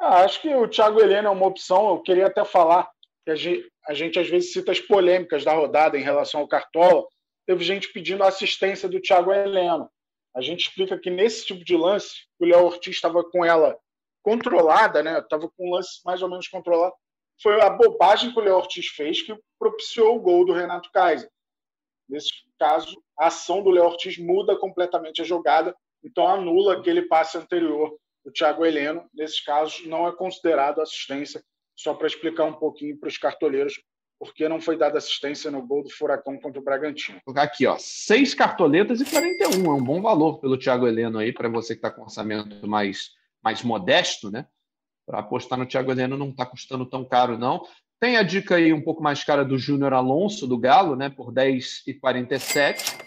[0.00, 1.90] Ah, acho que o Thiago Heleno é uma opção.
[1.90, 2.90] Eu queria até falar
[3.22, 6.48] que a gente, a gente às vezes cita as polêmicas da rodada em relação ao
[6.48, 7.06] Cartola
[7.46, 9.90] teve gente pedindo a assistência do Thiago Heleno.
[10.34, 13.76] A gente explica que nesse tipo de lance, o Léo Ortiz estava com ela
[14.22, 15.18] controlada, né?
[15.18, 16.94] Estava com um lance mais ou menos controlado.
[17.42, 21.28] Foi a bobagem que o Léo Ortiz fez que propiciou o gol do Renato Kaiser.
[22.08, 27.36] Nesse caso, a ação do Léo Ortiz muda completamente a jogada, então anula aquele passe
[27.36, 29.08] anterior do Thiago Heleno.
[29.14, 31.42] Nesses casos, não é considerado assistência,
[31.76, 33.74] só para explicar um pouquinho para os cartoleiros
[34.20, 37.18] porque não foi dada assistência no gol do Furacão contra o Bragantino.
[37.34, 39.64] Aqui, ó, seis cartoletas e 41.
[39.64, 43.12] É um bom valor pelo Thiago Heleno aí, para você que está com orçamento mais,
[43.42, 44.46] mais modesto, né?
[45.06, 47.62] Para apostar no Thiago Heleno não está custando tão caro, não.
[47.98, 51.08] Tem a dica aí um pouco mais cara do Júnior Alonso, do Galo, né?
[51.08, 52.98] Por 10 e 47.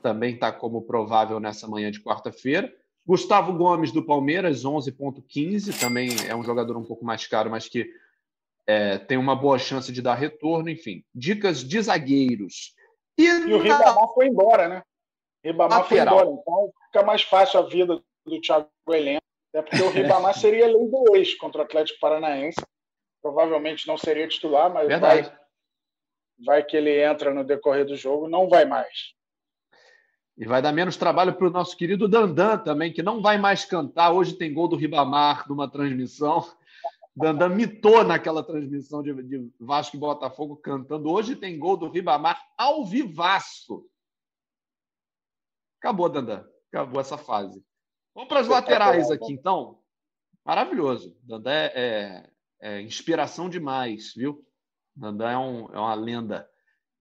[0.00, 2.72] Também está como provável nessa manhã de quarta-feira.
[3.10, 5.80] Gustavo Gomes, do Palmeiras, 11,15.
[5.80, 7.92] Também é um jogador um pouco mais caro, mas que
[8.64, 11.04] é, tem uma boa chance de dar retorno, enfim.
[11.12, 12.72] Dicas de zagueiros.
[13.18, 14.82] E, e o Ribamar foi embora, né?
[15.44, 19.20] Ribamar foi embora, então fica mais fácil a vida do Thiago Heleno,
[19.52, 22.60] até porque o Ribamar seria lei do ex contra o Atlético Paranaense.
[23.20, 25.36] Provavelmente não seria titular, mas vai,
[26.46, 29.16] vai que ele entra no decorrer do jogo, não vai mais.
[30.40, 33.66] E vai dar menos trabalho para o nosso querido Dandan também, que não vai mais
[33.66, 34.10] cantar.
[34.10, 36.50] Hoje tem gol do Ribamar numa transmissão.
[37.14, 41.10] Dandan mitou naquela transmissão de, de, Vasco e Botafogo cantando.
[41.10, 43.86] Hoje tem gol do Ribamar ao vivaço.
[45.78, 46.42] Acabou, Dandan.
[46.72, 47.62] Acabou essa fase.
[48.14, 49.82] Vamos para as laterais aqui, então.
[50.42, 51.14] Maravilhoso.
[51.22, 52.30] Dandan é, é,
[52.62, 54.42] é inspiração demais, viu?
[54.96, 56.48] Dandan é, um, é uma lenda.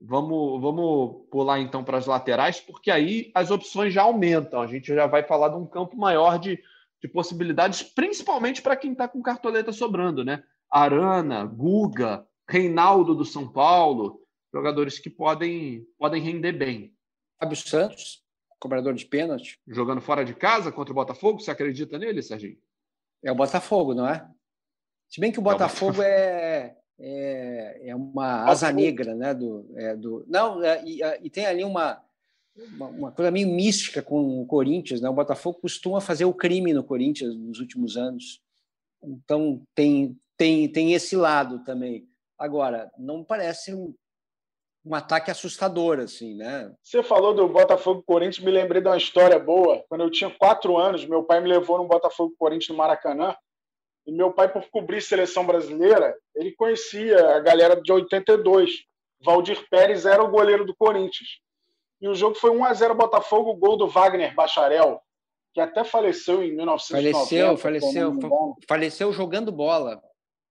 [0.02, 4.62] Vamos, vamos pular então para as laterais, porque aí as opções já aumentam.
[4.62, 6.62] A gente já vai falar de um campo maior de,
[7.02, 10.44] de possibilidades, principalmente para quem está com cartoleta sobrando, né?
[10.72, 14.22] Arana, Guga, Reinaldo do São Paulo,
[14.54, 16.94] jogadores que podem, podem render bem.
[17.38, 18.24] Fábio Santos,
[18.60, 19.60] cobrador de pênalti.
[19.68, 22.58] Jogando fora de casa contra o Botafogo, você acredita nele, Serginho?
[23.24, 24.26] É o Botafogo, não é?
[25.10, 29.34] Se bem que o Botafogo é, é, é uma asa negra, né?
[29.34, 32.02] Do, é, do, não, é, e, e, tem ali uma,
[32.74, 35.10] uma, uma, coisa meio mística com o Corinthians, né?
[35.10, 38.42] O Botafogo costuma fazer o crime no Corinthians nos últimos anos.
[39.02, 42.08] Então tem, tem, tem esse lado também.
[42.38, 43.94] Agora, não parece um,
[44.86, 46.74] um ataque assustador, assim, né?
[46.82, 49.84] Você falou do Botafogo Corinthians, me lembrei de uma história boa.
[49.88, 53.36] Quando eu tinha quatro anos, meu pai me levou no Botafogo Corinthians no Maracanã.
[54.10, 58.84] E meu pai, por cobrir seleção brasileira, ele conhecia a galera de 82.
[59.22, 61.40] Valdir Pérez era o goleiro do Corinthians.
[62.02, 65.00] E o jogo foi 1 a 0 Botafogo, gol do Wagner Bacharel,
[65.54, 67.18] que até faleceu em 1990.
[67.20, 70.02] Faleceu, faleceu, faleceu jogando bola.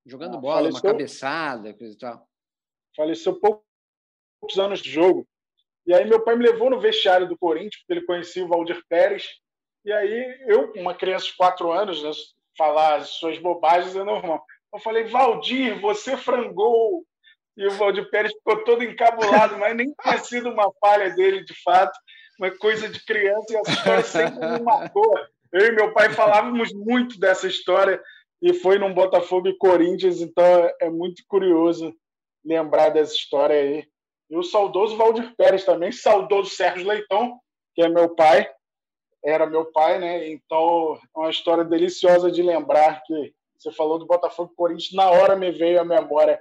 [0.06, 2.28] Jogando ah, bola, faleceu, uma cabeçada, coisa e tal.
[2.94, 3.64] Faleceu pouco
[4.40, 5.26] poucos anos de jogo.
[5.84, 8.80] E aí meu pai me levou no vestiário do Corinthians, porque ele conhecia o Valdir
[8.88, 9.26] Pérez.
[9.84, 12.10] E aí eu, uma criança de quatro anos, né,
[12.58, 14.44] falar as suas bobagens é normal.
[14.74, 17.04] Eu falei, Valdir, você frangou.
[17.56, 21.54] E o Valdir Pérez ficou todo encabulado, mas nem tinha sido uma falha dele, de
[21.62, 21.96] fato.
[22.38, 25.18] Uma coisa de criança, e essa história sempre me marcou.
[25.52, 28.00] Eu e meu pai falávamos muito dessa história,
[28.40, 31.92] e foi num Botafogo e Corinthians, então é muito curioso
[32.44, 33.84] lembrar dessa história aí.
[34.30, 37.40] E o saudoso Valdir Pérez também, saudoso Sérgio Leitão,
[37.74, 38.48] que é meu pai,
[39.24, 40.28] era meu pai, né?
[40.28, 45.34] Então é uma história deliciosa de lembrar que você falou do Botafogo Corinthians, na hora
[45.34, 46.40] me veio à memória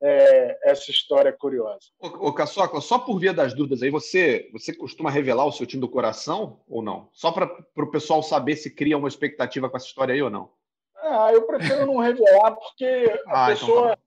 [0.00, 1.86] é, essa história curiosa.
[1.98, 5.66] Ô, ô Caçoca, só por via das dúvidas aí, você, você costuma revelar o seu
[5.66, 7.08] time do coração ou não?
[7.12, 10.50] Só para o pessoal saber se cria uma expectativa com essa história aí ou não?
[10.96, 13.78] Ah, eu prefiro não revelar, porque a ah, pessoa.
[13.78, 13.98] Então tá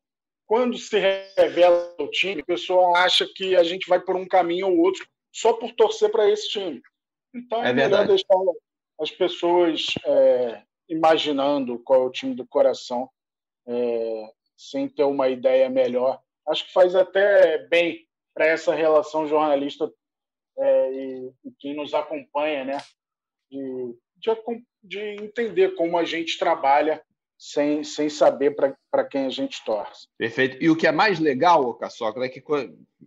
[0.51, 0.99] quando se
[1.37, 5.07] revela o time, a pessoa acha que a gente vai por um caminho ou outro
[5.31, 6.81] só por torcer para esse time.
[7.33, 8.35] Então é, é melhor deixar
[8.99, 13.09] as pessoas é, imaginando qual é o time do coração,
[13.67, 16.21] é, sem ter uma ideia melhor.
[16.47, 19.91] Acho que faz até bem para essa relação jornalista
[20.57, 22.77] é, e, e, quem nos acompanha, né?
[23.49, 27.01] De, de, de entender como a gente trabalha
[27.37, 30.07] sem, sem saber para quem a gente torce.
[30.17, 30.57] Perfeito.
[30.61, 32.43] E o que é mais legal, Caçoca, é que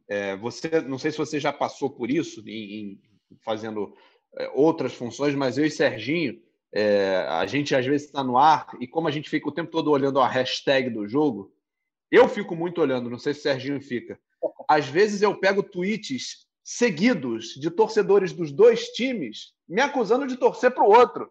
[0.08, 3.00] é, você, não sei se você já passou por isso, em, em
[3.44, 3.94] fazendo
[4.52, 6.40] outras funções, mas eu e Serginho,
[6.72, 9.70] é, a gente às vezes está no ar e como a gente fica o tempo
[9.70, 11.52] todo olhando a hashtag do jogo,
[12.10, 14.18] eu fico muito olhando, não sei se o Serginho fica.
[14.68, 20.70] Às vezes eu pego tweets seguidos de torcedores dos dois times me acusando de torcer
[20.72, 21.30] para o outro.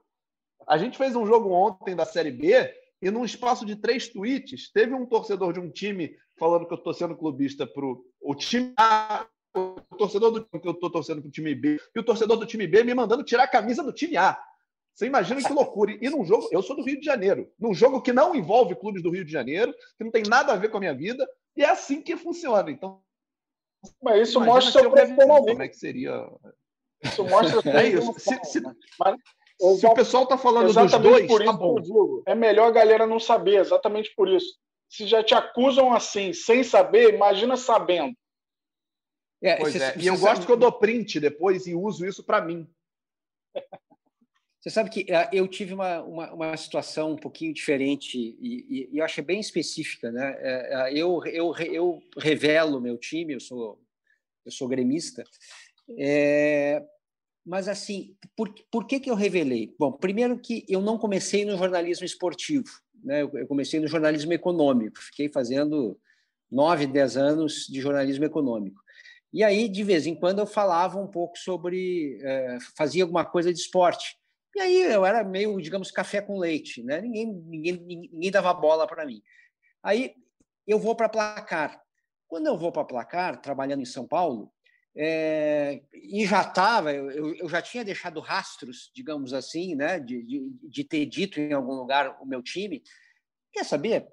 [0.68, 2.54] A gente fez um jogo ontem da Série B
[3.02, 6.78] e num espaço de três tweets, teve um torcedor de um time falando que eu
[6.78, 11.28] estou sendo clubista para o time A, o torcedor do que eu estou torcendo para
[11.28, 13.94] o time B, e o torcedor do time B me mandando tirar a camisa do
[13.94, 14.42] time A.
[14.94, 15.98] Você imagina que loucura.
[16.00, 19.02] E num jogo, eu sou do Rio de Janeiro, num jogo que não envolve clubes
[19.02, 21.64] do Rio de Janeiro, que não tem nada a ver com a minha vida, e
[21.64, 22.70] é assim que funciona.
[22.70, 23.02] Então,
[24.02, 24.92] mas isso mostra seu.
[24.92, 26.30] Como é que seria?
[27.04, 28.14] Isso mostra é isso.
[28.20, 28.62] Se, se,
[29.00, 29.18] mas,
[29.80, 31.80] se o pessoal está falando dos dois, por tá isso tá bom.
[31.80, 34.58] Digo, é melhor a galera não saber, exatamente por isso.
[34.90, 38.16] Se já te acusam assim, sem saber, imagina sabendo.
[39.44, 39.94] É, pois é.
[39.98, 40.28] E eu sabe...
[40.28, 42.68] gosto que eu dou print depois e uso isso para mim.
[44.60, 48.90] Você sabe que uh, eu tive uma, uma, uma, situação um pouquinho diferente e, e,
[48.94, 50.10] e eu achei bem específica.
[50.10, 50.32] Né?
[50.32, 53.78] Uh, eu, eu, eu revelo meu time, eu sou,
[54.46, 55.26] eu sou gremista,
[55.98, 56.82] é,
[57.46, 59.76] mas, assim, por, por que, que eu revelei?
[59.78, 62.70] Bom, primeiro que eu não comecei no jornalismo esportivo,
[63.04, 63.22] né?
[63.22, 66.00] eu comecei no jornalismo econômico, fiquei fazendo
[66.50, 68.82] nove, dez anos de jornalismo econômico.
[69.34, 72.20] E aí, de vez em quando, eu falava um pouco sobre.
[72.22, 74.16] Eh, fazia alguma coisa de esporte.
[74.56, 77.02] E aí eu era meio, digamos, café com leite, né?
[77.02, 79.22] Ninguém, ninguém, ninguém dava bola para mim.
[79.82, 80.14] Aí
[80.68, 81.82] eu vou para placar.
[82.28, 84.54] Quando eu vou para placar, trabalhando em São Paulo,
[84.96, 90.50] é, e já estava, eu, eu, já tinha deixado rastros, digamos assim, né, de, de,
[90.70, 92.84] de, ter dito em algum lugar o meu time.
[93.52, 94.08] Quer saber?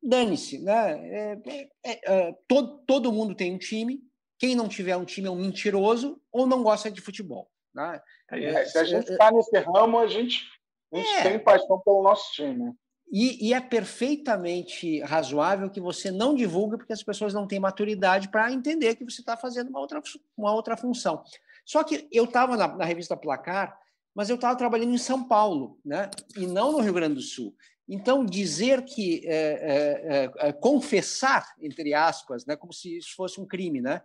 [0.00, 1.08] Dane-se, né?
[1.08, 4.00] É, é, é, é todo, todo mundo tem um time.
[4.38, 7.50] Quem não tiver um time é um mentiroso ou não gosta de futebol.
[7.74, 8.00] Né?
[8.30, 10.44] É, se a gente está nesse ramo, a gente,
[10.92, 12.72] a gente tem paixão pelo nosso time.
[13.10, 18.28] E, e, é perfeitamente razoável que você não divulgue, porque as pessoas não têm maturidade
[18.28, 20.02] para entender que você está fazendo uma outra,
[20.36, 21.22] uma outra função.
[21.64, 23.78] Só que eu estava na, na, revista Placar,
[24.14, 26.10] mas eu estava trabalhando em São Paulo, né?
[26.36, 27.54] e não no Rio Grande do Sul.
[27.88, 32.56] Então, dizer que é, é, é, confessar, entre aspas, né?
[32.56, 34.02] como se isso fosse um crime, né?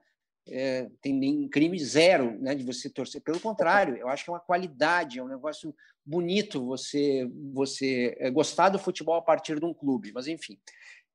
[0.47, 3.21] É, tem nem crime zero né, de você torcer.
[3.21, 5.75] Pelo contrário, eu acho que é uma qualidade, é um negócio
[6.05, 10.11] bonito você você é, gostar do futebol a partir de um clube.
[10.13, 10.57] Mas, enfim.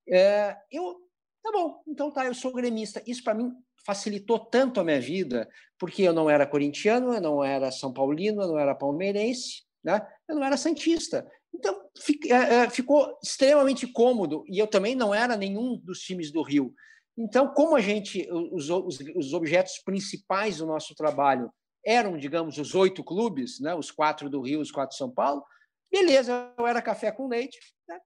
[0.09, 1.01] É, eu,
[1.43, 3.03] tá bom, então tá, eu sou gremista.
[3.07, 3.53] Isso, para mim,
[3.85, 5.49] facilitou tanto a minha vida,
[5.79, 10.07] porque eu não era corintiano, eu não era São Paulino, eu não era palmeirense, né?
[10.29, 11.27] eu não era santista.
[11.55, 11.81] Então,
[12.29, 14.45] é, é, ficou extremamente cômodo.
[14.49, 16.75] E eu também não era nenhum dos times do Rio.
[17.17, 21.51] Então, como a gente, os, os, os, objetos principais do nosso trabalho
[21.85, 25.45] eram, digamos, os oito clubes, né, os quatro do Rio, os quatro de São Paulo,
[25.93, 27.59] beleza, eu era café com leite.
[27.89, 27.99] Né,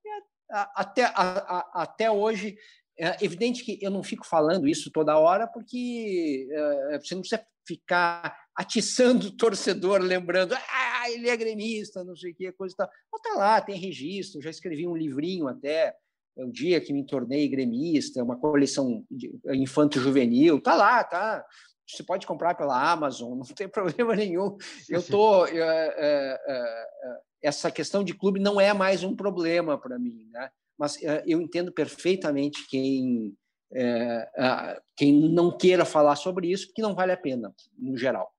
[0.75, 2.57] até, a, a, até hoje,
[2.99, 6.49] é evidente que eu não fico falando isso toda hora, porque
[6.91, 12.33] é, você não precisa ficar atiçando o torcedor, lembrando, ah, ele é gremista, não sei
[12.33, 12.91] o que, coisa e tal.
[13.13, 15.95] Mas tá lá, tem registro, já escrevi um livrinho até, é
[16.39, 19.05] o dia que me tornei gremista, uma coleção
[19.47, 21.45] infanto-juvenil, tá lá, tá.
[21.87, 24.57] Você pode comprar pela Amazon, não tem problema nenhum.
[24.89, 29.99] Eu tô é, é, é, essa questão de clube não é mais um problema para
[29.99, 30.51] mim, né?
[30.79, 33.35] Mas é, eu entendo perfeitamente quem
[33.73, 38.33] é, quem não queira falar sobre isso, porque não vale a pena, no geral.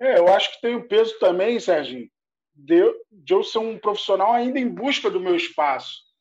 [0.00, 2.10] É, eu acho que tem o peso também, Serginho,
[2.54, 6.11] de, de eu ser um profissional ainda em busca do meu espaço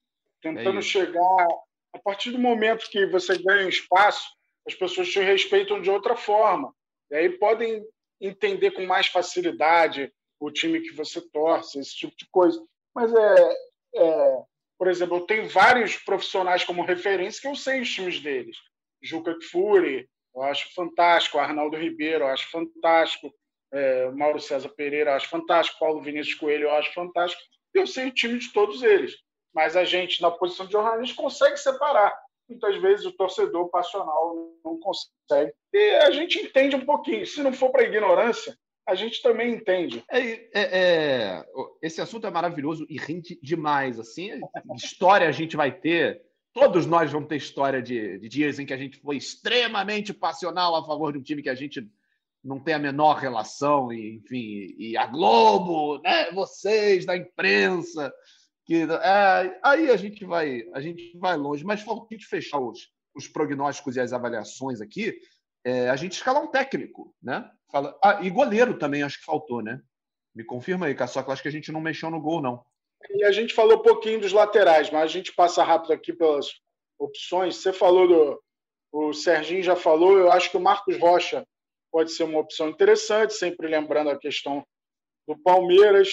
[0.41, 1.47] tentando é chegar.
[1.93, 4.29] A partir do momento que você ganha um espaço,
[4.67, 6.73] as pessoas te respeitam de outra forma.
[7.09, 7.85] E aí podem
[8.19, 12.63] entender com mais facilidade o time que você torce, esse tipo de coisa.
[12.95, 13.55] Mas é,
[13.95, 14.43] é
[14.77, 18.57] por exemplo, eu tenho vários profissionais como referência que eu sei os times deles.
[19.01, 21.37] Juca Kfouri, eu acho fantástico.
[21.37, 23.31] Arnaldo Ribeiro, eu acho fantástico.
[23.71, 25.79] É, Mauro César Pereira, eu acho fantástico.
[25.79, 27.41] Paulo Vinícius Coelho, eu acho fantástico.
[27.73, 29.15] Eu sei o time de todos eles
[29.53, 32.13] mas a gente, na posição de jornalista, consegue separar.
[32.49, 35.53] Muitas vezes o torcedor passional não consegue.
[35.73, 37.25] E a gente entende um pouquinho.
[37.25, 40.03] Se não for para ignorância, a gente também entende.
[40.09, 41.45] É, é, é,
[41.81, 43.99] esse assunto é maravilhoso e rende demais.
[43.99, 44.31] Assim,
[44.75, 46.21] história a gente vai ter.
[46.53, 50.75] Todos nós vamos ter história de, de dias em que a gente foi extremamente passional
[50.75, 51.89] a favor de um time que a gente
[52.43, 56.31] não tem a menor relação, e, enfim, e a Globo, né?
[56.31, 58.11] vocês da imprensa,
[58.71, 62.89] que é, aí a gente vai a gente vai longe, mas falta gente fechar os,
[63.13, 65.19] os prognósticos e as avaliações aqui,
[65.65, 67.51] é, a gente escalar um técnico, né?
[67.69, 69.81] Fala, ah, e goleiro também acho que faltou, né?
[70.33, 72.63] Me confirma aí, Caçoca, acho que a gente não mexeu no gol, não.
[73.09, 76.47] E a gente falou um pouquinho dos laterais, mas a gente passa rápido aqui pelas
[76.97, 77.57] opções.
[77.57, 78.43] Você falou do.
[78.93, 81.45] O Serginho já falou, eu acho que o Marcos Rocha
[81.91, 84.65] pode ser uma opção interessante, sempre lembrando a questão
[85.27, 86.09] do Palmeiras.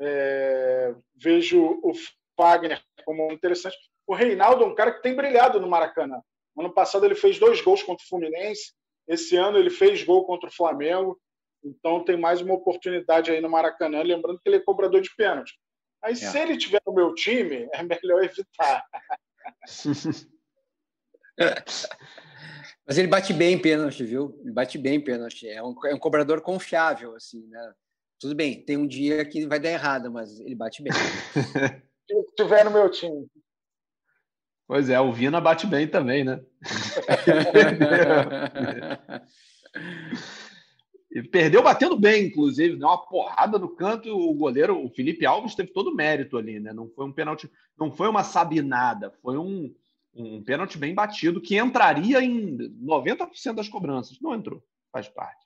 [0.00, 1.92] É, vejo o
[2.36, 3.76] Fagner como interessante.
[4.06, 6.20] O Reinaldo é um cara que tem brilhado no Maracanã.
[6.58, 8.72] Ano passado ele fez dois gols contra o Fluminense.
[9.06, 11.20] Esse ano ele fez gol contra o Flamengo.
[11.64, 14.02] Então tem mais uma oportunidade aí no Maracanã.
[14.02, 15.52] Lembrando que ele é cobrador de pênalti.
[16.02, 16.16] Aí, é.
[16.16, 18.84] se ele tiver no meu time, é melhor evitar.
[22.84, 24.36] Mas ele bate bem pênalti, viu?
[24.42, 25.48] Ele bate bem pênalti.
[25.48, 27.74] É um, é um cobrador confiável, assim, né?
[28.22, 30.92] Tudo bem, tem um dia que vai dar errado, mas ele bate bem.
[32.06, 33.26] Se tiver no meu time.
[34.64, 36.40] Pois é, o Vina bate bem também, né?
[41.10, 44.16] e perdeu batendo bem, inclusive, deu uma porrada no canto.
[44.16, 46.72] O goleiro, o Felipe Alves, teve todo o mérito ali, né?
[46.72, 49.74] Não foi um pênalti, não foi uma sabinada, foi um,
[50.14, 54.20] um pênalti bem batido que entraria em 90% das cobranças.
[54.20, 54.62] Não entrou,
[54.92, 55.42] faz parte.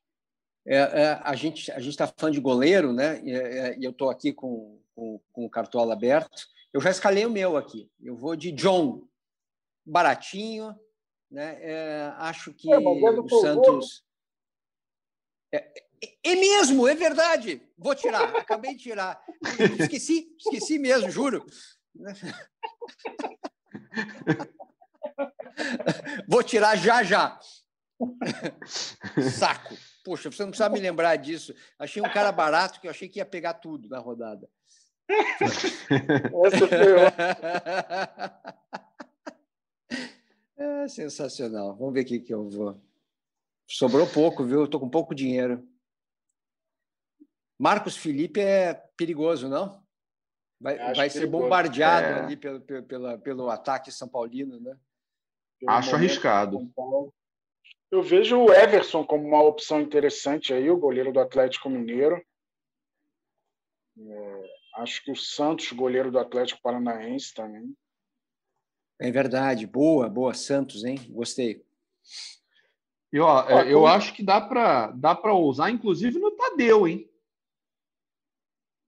[0.67, 3.23] É, é, a gente a gente está falando de goleiro, né?
[3.23, 6.49] E, é, eu estou aqui com, com, com, o cartola aberto.
[6.73, 7.89] Eu já escalei o meu aqui.
[8.03, 9.07] Eu vou de John,
[9.85, 10.77] baratinho,
[11.31, 11.57] né?
[11.61, 14.05] É, acho que é, o Santos
[15.53, 15.73] é,
[16.25, 17.63] é, mesmo, é verdade.
[17.79, 18.25] Vou tirar.
[18.37, 19.23] Acabei de tirar.
[19.79, 21.45] Esqueci, esqueci mesmo, juro.
[26.29, 27.39] Vou tirar já já.
[29.39, 29.75] Saco.
[30.07, 31.53] Poxa, você não precisa me lembrar disso.
[31.77, 34.49] Achei um cara barato que eu achei que ia pegar tudo na rodada.
[35.11, 36.79] Essa foi
[40.85, 41.75] É sensacional.
[41.75, 42.81] Vamos ver o que, eu vou.
[43.69, 44.65] Sobrou pouco, viu?
[44.65, 45.69] Estou com pouco dinheiro.
[47.59, 49.85] Marcos Felipe é perigoso, não?
[50.61, 52.21] Vai, vai ser bombardeado é.
[52.21, 54.79] ali pelo, pelo, pelo ataque São Paulino, né?
[55.59, 56.73] Pelo Acho arriscado.
[57.97, 62.23] Eu vejo o Everson como uma opção interessante aí, o goleiro do Atlético Mineiro.
[63.99, 64.51] É,
[64.83, 67.75] acho que o Santos, goleiro do Atlético Paranaense também.
[69.01, 70.99] É verdade, boa, boa, Santos, hein?
[71.09, 71.65] Gostei.
[73.11, 73.87] E, ó, ó eu como...
[73.87, 77.11] acho que dá para dá para usar, inclusive no Tadeu, hein?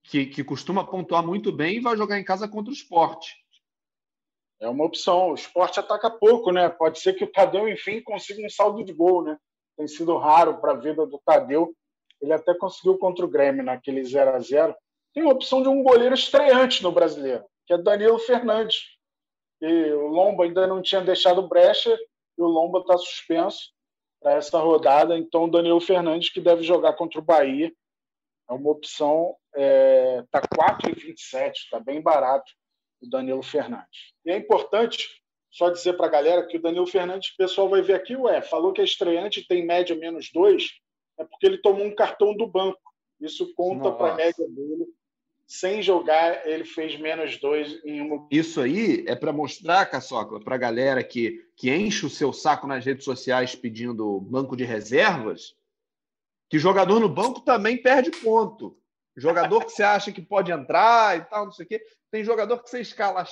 [0.02, 3.42] Que, que costuma pontuar muito bem e vai jogar em casa contra o esporte.
[4.60, 5.30] É uma opção.
[5.30, 6.68] O esporte ataca pouco, né?
[6.68, 9.36] Pode ser que o Tadeu, enfim, consiga um saldo de gol, né?
[9.76, 11.74] Tem sido raro para a vida do Tadeu.
[12.20, 14.74] Ele até conseguiu contra o Grêmio naquele 0 a 0
[15.14, 18.98] Tem a opção de um goleiro estreante no brasileiro, que é Danilo Fernandes
[19.60, 21.96] e o Lomba ainda não tinha deixado brecha
[22.36, 23.72] e o Lomba está suspenso
[24.20, 25.18] para essa rodada.
[25.18, 27.72] Então, o Danilo Fernandes, que deve jogar contra o Bahia,
[28.48, 29.36] é uma opção.
[29.54, 32.50] Está é, 4,27, está bem barato
[33.00, 34.12] o Danilo Fernandes.
[34.24, 35.08] E é importante
[35.50, 38.42] só dizer para a galera que o Danilo Fernandes, o pessoal vai ver aqui, ué,
[38.42, 40.70] falou que é estreante, tem média menos dois,
[41.18, 42.80] é porque ele tomou um cartão do banco.
[43.20, 44.86] Isso conta para a média dele
[45.48, 48.28] sem jogar, ele fez menos dois em uma.
[48.30, 52.66] Isso aí é para mostrar, Caçocla, para a galera que, que enche o seu saco
[52.66, 55.56] nas redes sociais pedindo banco de reservas,
[56.50, 58.78] que jogador no banco também perde ponto.
[59.18, 61.82] Jogador que você acha que pode entrar e tal, não sei o quê.
[62.10, 63.26] Tem jogador que você escala.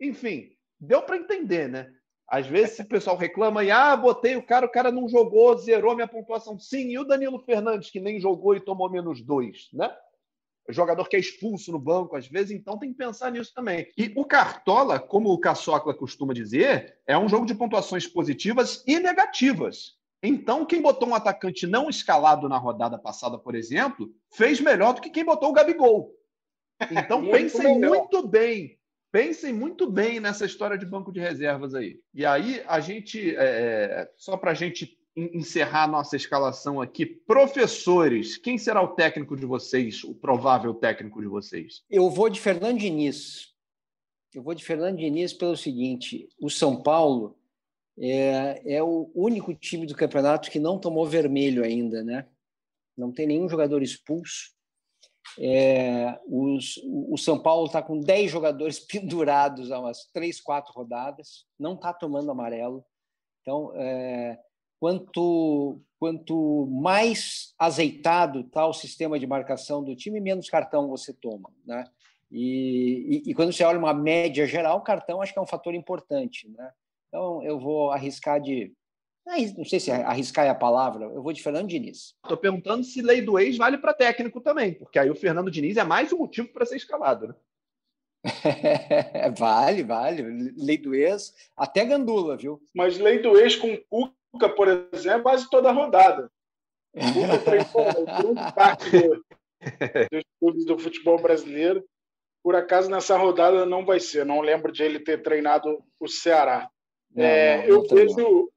[0.00, 1.90] Enfim, deu para entender, né?
[2.28, 5.94] Às vezes o pessoal reclama e, ah, botei o cara, o cara não jogou, zerou
[5.94, 6.58] minha pontuação.
[6.58, 9.90] Sim, e o Danilo Fernandes, que nem jogou e tomou menos dois, né?
[10.68, 13.88] jogador que é expulso no banco, às vezes, então tem que pensar nisso também.
[13.96, 19.00] E o Cartola, como o Caçocla costuma dizer, é um jogo de pontuações positivas e
[19.00, 19.96] negativas.
[20.22, 25.00] Então, quem botou um atacante não escalado na rodada passada, por exemplo, fez melhor do
[25.00, 26.14] que quem botou o Gabigol.
[26.90, 28.78] Então, pensem muito bem.
[29.10, 32.00] Pensem muito bem nessa história de banco de reservas aí.
[32.14, 37.04] E aí, a gente, é, só para a gente encerrar nossa escalação aqui.
[37.04, 41.82] Professores, quem será o técnico de vocês, o provável técnico de vocês?
[41.90, 43.52] Eu vou de Fernando Diniz.
[44.32, 47.36] Eu vou de Fernando Diniz pelo seguinte: o São Paulo
[47.98, 52.26] é, é o único time do campeonato que não tomou vermelho ainda, né?
[52.96, 54.52] Não tem nenhum jogador expulso.
[55.38, 61.46] É, os, o São Paulo está com 10 jogadores pendurados há umas 3, 4 rodadas,
[61.58, 62.84] não está tomando amarelo.
[63.40, 64.38] Então, é,
[64.78, 71.50] quanto, quanto mais azeitado está o sistema de marcação do time, menos cartão você toma.
[71.64, 71.84] Né?
[72.30, 75.46] E, e, e, quando você olha uma média geral, o cartão acho que é um
[75.46, 76.48] fator importante.
[76.48, 76.72] Né?
[77.12, 78.72] Então, eu vou arriscar de.
[79.56, 82.14] Não sei se arriscar é a palavra, eu vou de Fernando Diniz.
[82.24, 85.76] Estou perguntando se lei do ex vale para técnico também, porque aí o Fernando Diniz
[85.76, 87.28] é mais um motivo para ser escalado.
[87.28, 87.34] Né?
[89.38, 90.52] vale, vale.
[90.56, 92.60] Lei do ex, até gandula, viu?
[92.74, 93.76] Mas lei do ex com
[94.32, 96.32] Cuca, por exemplo, quase toda a rodada.
[96.94, 99.24] O Cuca treinou grande parte do,
[100.10, 101.84] dos clubes do futebol brasileiro.
[102.42, 104.24] Por acaso, nessa rodada não vai ser.
[104.24, 106.68] Não lembro de ele ter treinado o Ceará.
[107.14, 108.50] Não, é, não, eu vejo,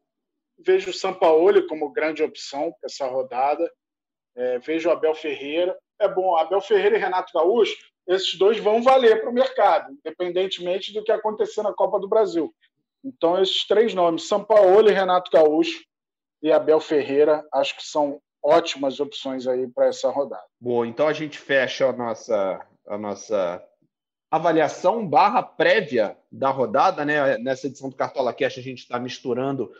[0.59, 3.69] vejo o Sampaoli como grande opção para essa rodada.
[4.35, 5.77] É, vejo o Abel Ferreira.
[5.99, 7.77] É bom, Abel Ferreira e Renato Gaúcho,
[8.07, 12.53] esses dois vão valer para o mercado, independentemente do que acontecer na Copa do Brasil.
[13.03, 15.83] Então, esses três nomes, São Paulo, Renato Gaúcho
[16.41, 20.43] e Abel Ferreira, acho que são ótimas opções aí para essa rodada.
[20.59, 23.63] Boa, então a gente fecha a nossa, a nossa
[24.35, 27.37] avaliação barra prévia da rodada, né?
[27.37, 29.71] Nessa edição do Cartola Cash a gente está misturando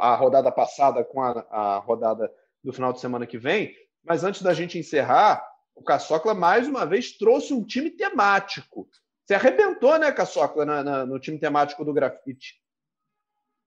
[0.00, 2.32] a rodada passada com a, a rodada
[2.62, 3.74] do final de semana que vem.
[4.04, 5.44] Mas antes da gente encerrar,
[5.74, 8.88] o Caçocla mais uma vez trouxe um time temático.
[9.24, 12.60] Você arrebentou, né, Caçocla, na, na, no time temático do grafite.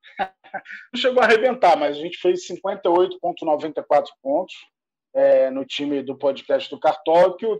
[0.93, 4.55] Não chegou a arrebentar, mas a gente fez 58,94 pontos
[5.13, 7.59] é, no time do podcast do Cartola, que o,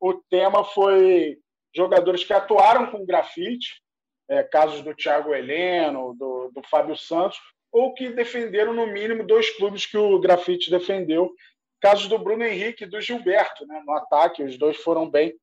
[0.00, 1.38] o, tema foi
[1.78, 3.80] jogadores que atuaram com grafite,
[4.28, 7.38] é, casos do Thiago Heleno, do, do Fábio Santos,
[7.70, 11.32] ou que defenderam no mínimo dois clubes que o grafite defendeu,
[11.80, 15.34] casos do Bruno Henrique e do Gilberto, né, no ataque, os dois foram bem,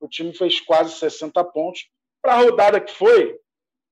[0.00, 1.86] o time fez quase 60 pontos.
[2.22, 3.38] Para a rodada que foi,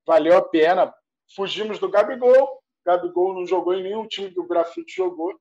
[0.07, 0.92] valeu a pena,
[1.36, 2.61] fugimos do Gabigol.
[2.84, 5.38] Gabigol não jogou em nenhum time que o Grafite jogou.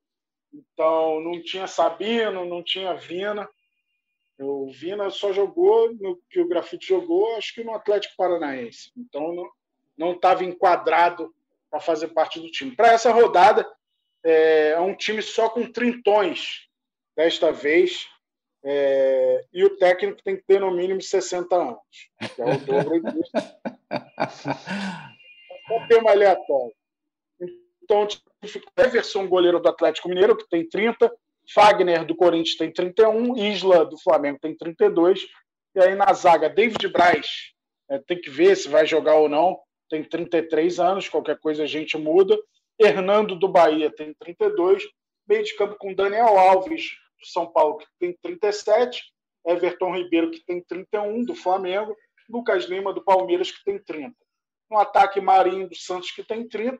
[0.52, 3.48] Então, não tinha Sabino, não tinha Vina.
[4.40, 8.90] O Vina só jogou no que o Grafite jogou, acho que no Atlético Paranaense.
[8.96, 9.34] Então,
[9.96, 11.34] não estava enquadrado
[11.70, 12.74] para fazer parte do time.
[12.74, 13.70] Para essa rodada,
[14.24, 16.66] é, é um time só com trintões
[17.16, 18.08] desta vez.
[18.62, 21.78] É, e o técnico tem que ter no mínimo 60 anos,
[22.34, 23.32] que é o dobro disso.
[25.70, 26.74] É um tema aleatório.
[27.82, 28.06] Então,
[28.76, 31.12] Everson, goleiro do Atlético Mineiro, que tem 30,
[31.52, 35.26] Fagner, do Corinthians, tem 31, Isla, do Flamengo, tem 32,
[35.74, 37.26] e aí na zaga, David Braz,
[37.88, 41.66] é, tem que ver se vai jogar ou não, tem 33 anos, qualquer coisa a
[41.66, 42.38] gente muda.
[42.78, 44.84] Hernando, do Bahia, tem 32,
[45.28, 46.90] meio de campo com Daniel Alves,
[47.20, 49.02] do São Paulo, que tem 37,
[49.44, 51.96] Everton Ribeiro, que tem 31, do Flamengo,
[52.28, 54.14] Lucas Lima, do Palmeiras, que tem 30.
[54.70, 56.78] No ataque, Marinho, do Santos, que tem 30,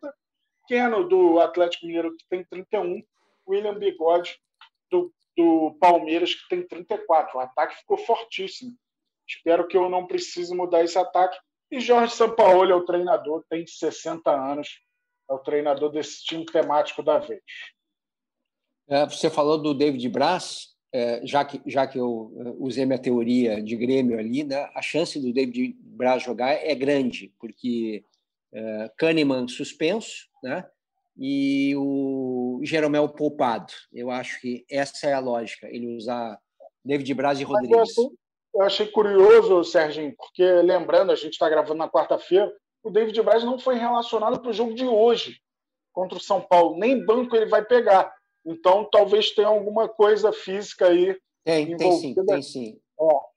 [0.69, 3.03] Keno, do Atlético Mineiro, que tem 31,
[3.49, 4.39] William Bigode,
[4.91, 7.39] do, do Palmeiras, que tem 34.
[7.39, 8.77] O ataque ficou fortíssimo.
[9.27, 11.39] Espero que eu não precise mudar esse ataque.
[11.71, 14.81] E Jorge Sampaoli é o treinador, tem 60 anos,
[15.31, 17.41] é o treinador desse time temático da vez.
[18.89, 22.99] É, você falou do David Braz, é, já que, já que eu é, usei minha
[22.99, 28.05] teoria de Grêmio ali, né, a chance do David Braz jogar é grande, porque
[28.53, 30.69] é, Kahneman suspenso, né,
[31.17, 33.73] e o Jeromel poupado.
[33.93, 36.39] Eu acho que essa é a lógica, ele usar
[36.85, 37.95] David Braz e Rodrigues.
[38.55, 42.53] Eu achei curioso, Serginho, porque lembrando, a gente está gravando na quarta-feira,
[42.83, 45.41] o David Braz não foi relacionado para o jogo de hoje
[45.93, 46.79] contra o São Paulo.
[46.79, 48.13] Nem banco ele vai pegar.
[48.45, 51.17] Então, talvez tenha alguma coisa física aí.
[51.45, 52.81] Tem, tem sim, tem sim.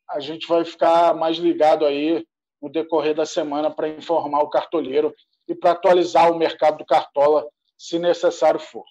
[0.10, 2.26] a gente vai ficar mais ligado aí
[2.62, 5.14] no decorrer da semana para informar o cartoleiro
[5.48, 7.46] e para atualizar o mercado do Cartola,
[7.78, 8.86] se necessário for.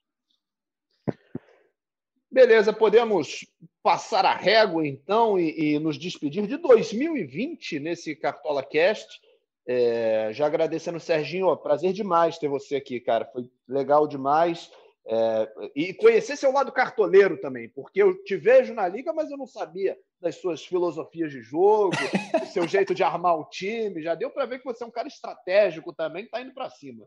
[2.33, 3.47] Beleza, podemos
[3.83, 9.21] passar a régua então e, e nos despedir de 2020 nesse Cartola Cast.
[9.67, 13.27] É, já agradecendo, Serginho, prazer demais ter você aqui, cara.
[13.27, 14.71] Foi legal demais.
[15.07, 19.37] É, e conhecer seu lado cartoleiro também, porque eu te vejo na liga, mas eu
[19.37, 21.91] não sabia das suas filosofias de jogo,
[22.41, 24.01] do seu jeito de armar o time.
[24.01, 26.71] Já deu para ver que você é um cara estratégico também, que está indo para
[26.71, 27.07] cima.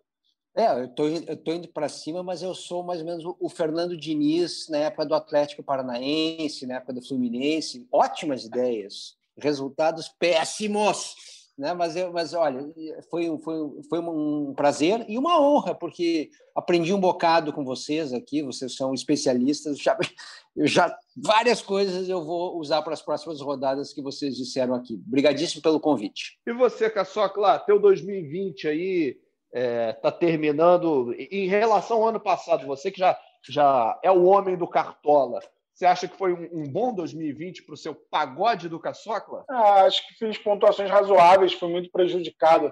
[0.55, 3.49] É, eu tô, eu tô indo para cima, mas eu sou mais ou menos o
[3.49, 7.85] Fernando Diniz na época do Atlético Paranaense, na época do Fluminense.
[7.91, 11.15] Ótimas ideias, resultados péssimos
[11.57, 11.73] né?
[11.73, 12.61] Mas, eu, mas olha,
[13.09, 18.41] foi, foi, foi um prazer e uma honra, porque aprendi um bocado com vocês aqui,
[18.43, 19.97] vocês são especialistas, já,
[20.57, 25.01] já várias coisas eu vou usar para as próximas rodadas que vocês disseram aqui.
[25.07, 26.37] Obrigadíssimo pelo convite.
[26.45, 29.17] E você, Caçocla, teu 2020 aí
[29.55, 31.15] está é, tá terminando.
[31.17, 35.39] Em relação ao ano passado, você que já, já é o homem do Cartola,
[35.73, 39.45] você acha que foi um, um bom 2020 para o seu pagode do Caçocla?
[39.49, 42.71] Ah, acho que fiz pontuações razoáveis, fui muito prejudicado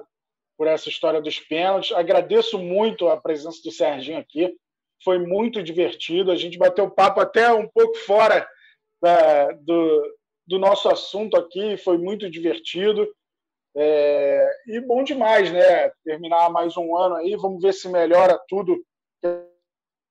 [0.58, 1.96] por essa história dos pênaltis.
[1.96, 4.54] Agradeço muito a presença do Serginho aqui,
[5.04, 6.32] foi muito divertido.
[6.32, 8.48] A gente bateu papo até um pouco fora
[9.02, 10.16] da, do,
[10.46, 13.08] do nosso assunto aqui, foi muito divertido.
[13.76, 15.90] É, e bom demais, né?
[16.04, 18.84] Terminar mais um ano aí, vamos ver se melhora tudo
[19.22, 19.28] que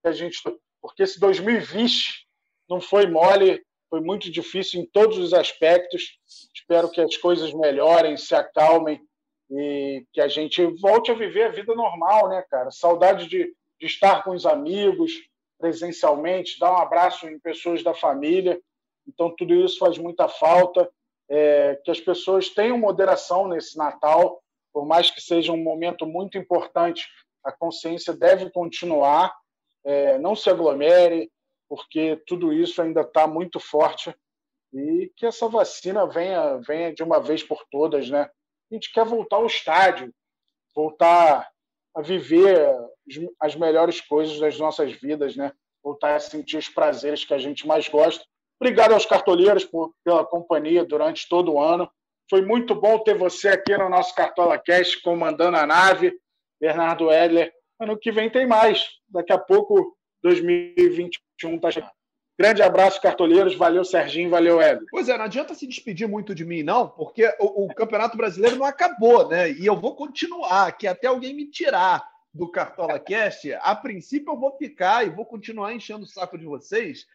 [0.05, 0.41] a gente.
[0.81, 2.27] Porque esse 2020
[2.69, 6.19] não foi mole, foi muito difícil em todos os aspectos.
[6.55, 9.01] Espero que as coisas melhorem, se acalmem
[9.51, 12.71] e que a gente volte a viver a vida normal, né, cara?
[12.71, 15.13] Saudade de, de estar com os amigos
[15.59, 18.61] presencialmente, dar um abraço em pessoas da família.
[19.07, 20.91] Então, tudo isso faz muita falta.
[21.29, 24.43] É, que as pessoas tenham moderação nesse Natal,
[24.73, 27.07] por mais que seja um momento muito importante,
[27.45, 29.35] a consciência deve continuar.
[29.85, 31.31] É, não se aglomere,
[31.69, 34.15] porque tudo isso ainda está muito forte
[34.73, 38.23] e que essa vacina venha, venha de uma vez por todas, né?
[38.71, 40.13] A gente quer voltar ao estádio,
[40.75, 41.51] voltar
[41.95, 42.75] a viver
[43.39, 45.53] as melhores coisas das nossas vidas, né?
[45.83, 48.25] Voltar a sentir os prazeres que a gente mais gosta.
[48.63, 51.91] Obrigado aos cartoleiros por, pela companhia durante todo o ano.
[52.31, 56.17] Foi muito bom ter você aqui no nosso Cartola Cast, comandando a nave.
[56.61, 57.53] Bernardo Edler.
[57.81, 58.87] Ano que vem tem mais.
[59.09, 61.91] Daqui a pouco 2021 está chegando.
[62.39, 63.57] Grande abraço, cartoleiros.
[63.57, 64.31] Valeu, Serginho.
[64.31, 64.81] Valeu, Ed.
[64.93, 68.55] Pois é, não adianta se despedir muito de mim, não, porque o, o, Campeonato Brasileiro
[68.55, 69.51] não acabou, né?
[69.51, 72.01] E eu vou continuar aqui até alguém me tirar
[72.33, 73.53] do Cartola Cast.
[73.55, 77.07] A princípio, eu vou ficar e vou continuar enchendo o saco de vocês,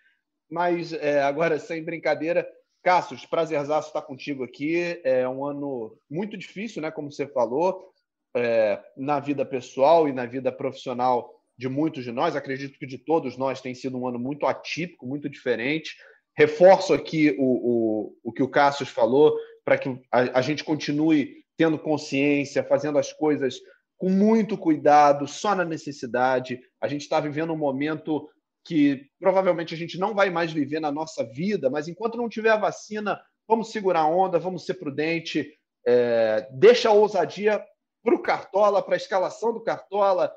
[0.49, 2.47] mas é, agora, sem brincadeira,
[2.83, 4.99] Cassius, prazerzaço estar contigo aqui.
[5.03, 6.89] É um ano muito difícil, né?
[6.89, 7.91] Como você falou,
[8.35, 12.97] é, na vida pessoal e na vida profissional de muitos de nós, acredito que de
[12.97, 15.97] todos nós, tem sido um ano muito atípico, muito diferente.
[16.37, 21.43] Reforço aqui o, o, o que o Cassius falou, para que a, a gente continue
[21.57, 23.59] tendo consciência, fazendo as coisas
[23.97, 26.61] com muito cuidado, só na necessidade.
[26.79, 28.29] A gente está vivendo um momento
[28.67, 32.49] que provavelmente a gente não vai mais viver na nossa vida, mas enquanto não tiver
[32.49, 35.53] a vacina, vamos segurar a onda, vamos ser prudente,
[35.85, 37.63] é, deixa a ousadia
[38.03, 40.33] para o Cartola, para a escalação do Cartola,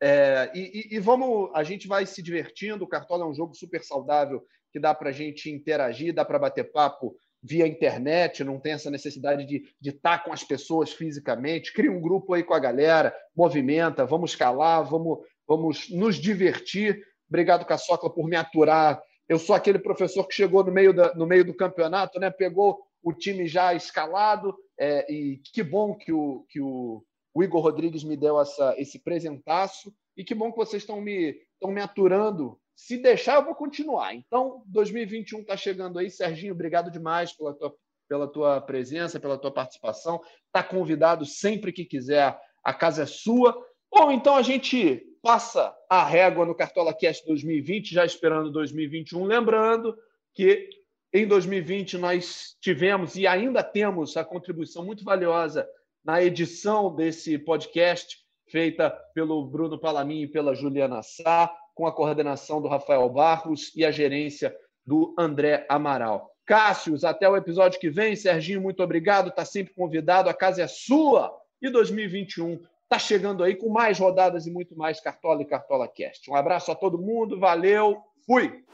[0.00, 2.84] é, e, e, vamos, a gente vai se divertindo.
[2.84, 6.38] O Cartola é um jogo super saudável que dá para a gente interagir, dá para
[6.38, 10.92] bater papo via internet, não tem essa necessidade de, de estar tá com as pessoas
[10.92, 11.72] fisicamente.
[11.72, 17.02] Cria um grupo aí com a galera, movimenta, vamos escalar, vamos, vamos nos divertir.
[17.34, 19.02] Obrigado, Caçocla, por me aturar.
[19.28, 22.30] Eu sou aquele professor que chegou no meio, da, no meio do campeonato, né?
[22.30, 27.04] pegou o time já escalado, é, e que bom que o, que o,
[27.34, 31.36] o Igor Rodrigues me deu essa, esse presentaço e que bom que vocês estão me,
[31.60, 32.56] me aturando.
[32.76, 34.14] Se deixar, eu vou continuar.
[34.14, 36.08] Então, 2021 está chegando aí.
[36.10, 37.74] Serginho, obrigado demais pela tua,
[38.08, 40.20] pela tua presença, pela tua participação.
[40.46, 42.38] Está convidado sempre que quiser.
[42.62, 43.60] A casa é sua.
[43.92, 49.24] Bom, então a gente passa a régua no Cartola Cast 2020, já esperando 2021.
[49.24, 49.96] Lembrando
[50.34, 50.68] que
[51.10, 55.66] em 2020 nós tivemos e ainda temos a contribuição muito valiosa
[56.04, 58.18] na edição desse podcast,
[58.50, 63.82] feita pelo Bruno Palamin e pela Juliana Sá, com a coordenação do Rafael Barros e
[63.82, 66.30] a gerência do André Amaral.
[66.44, 68.14] Cássius, até o episódio que vem.
[68.14, 69.30] Serginho, muito obrigado.
[69.30, 70.28] Está sempre convidado.
[70.28, 71.34] A casa é sua.
[71.62, 76.30] E 2021 está chegando aí com mais rodadas e muito mais Cartola e Cartola Cast.
[76.30, 77.38] Um abraço a todo mundo.
[77.38, 78.02] Valeu.
[78.26, 78.64] Fui.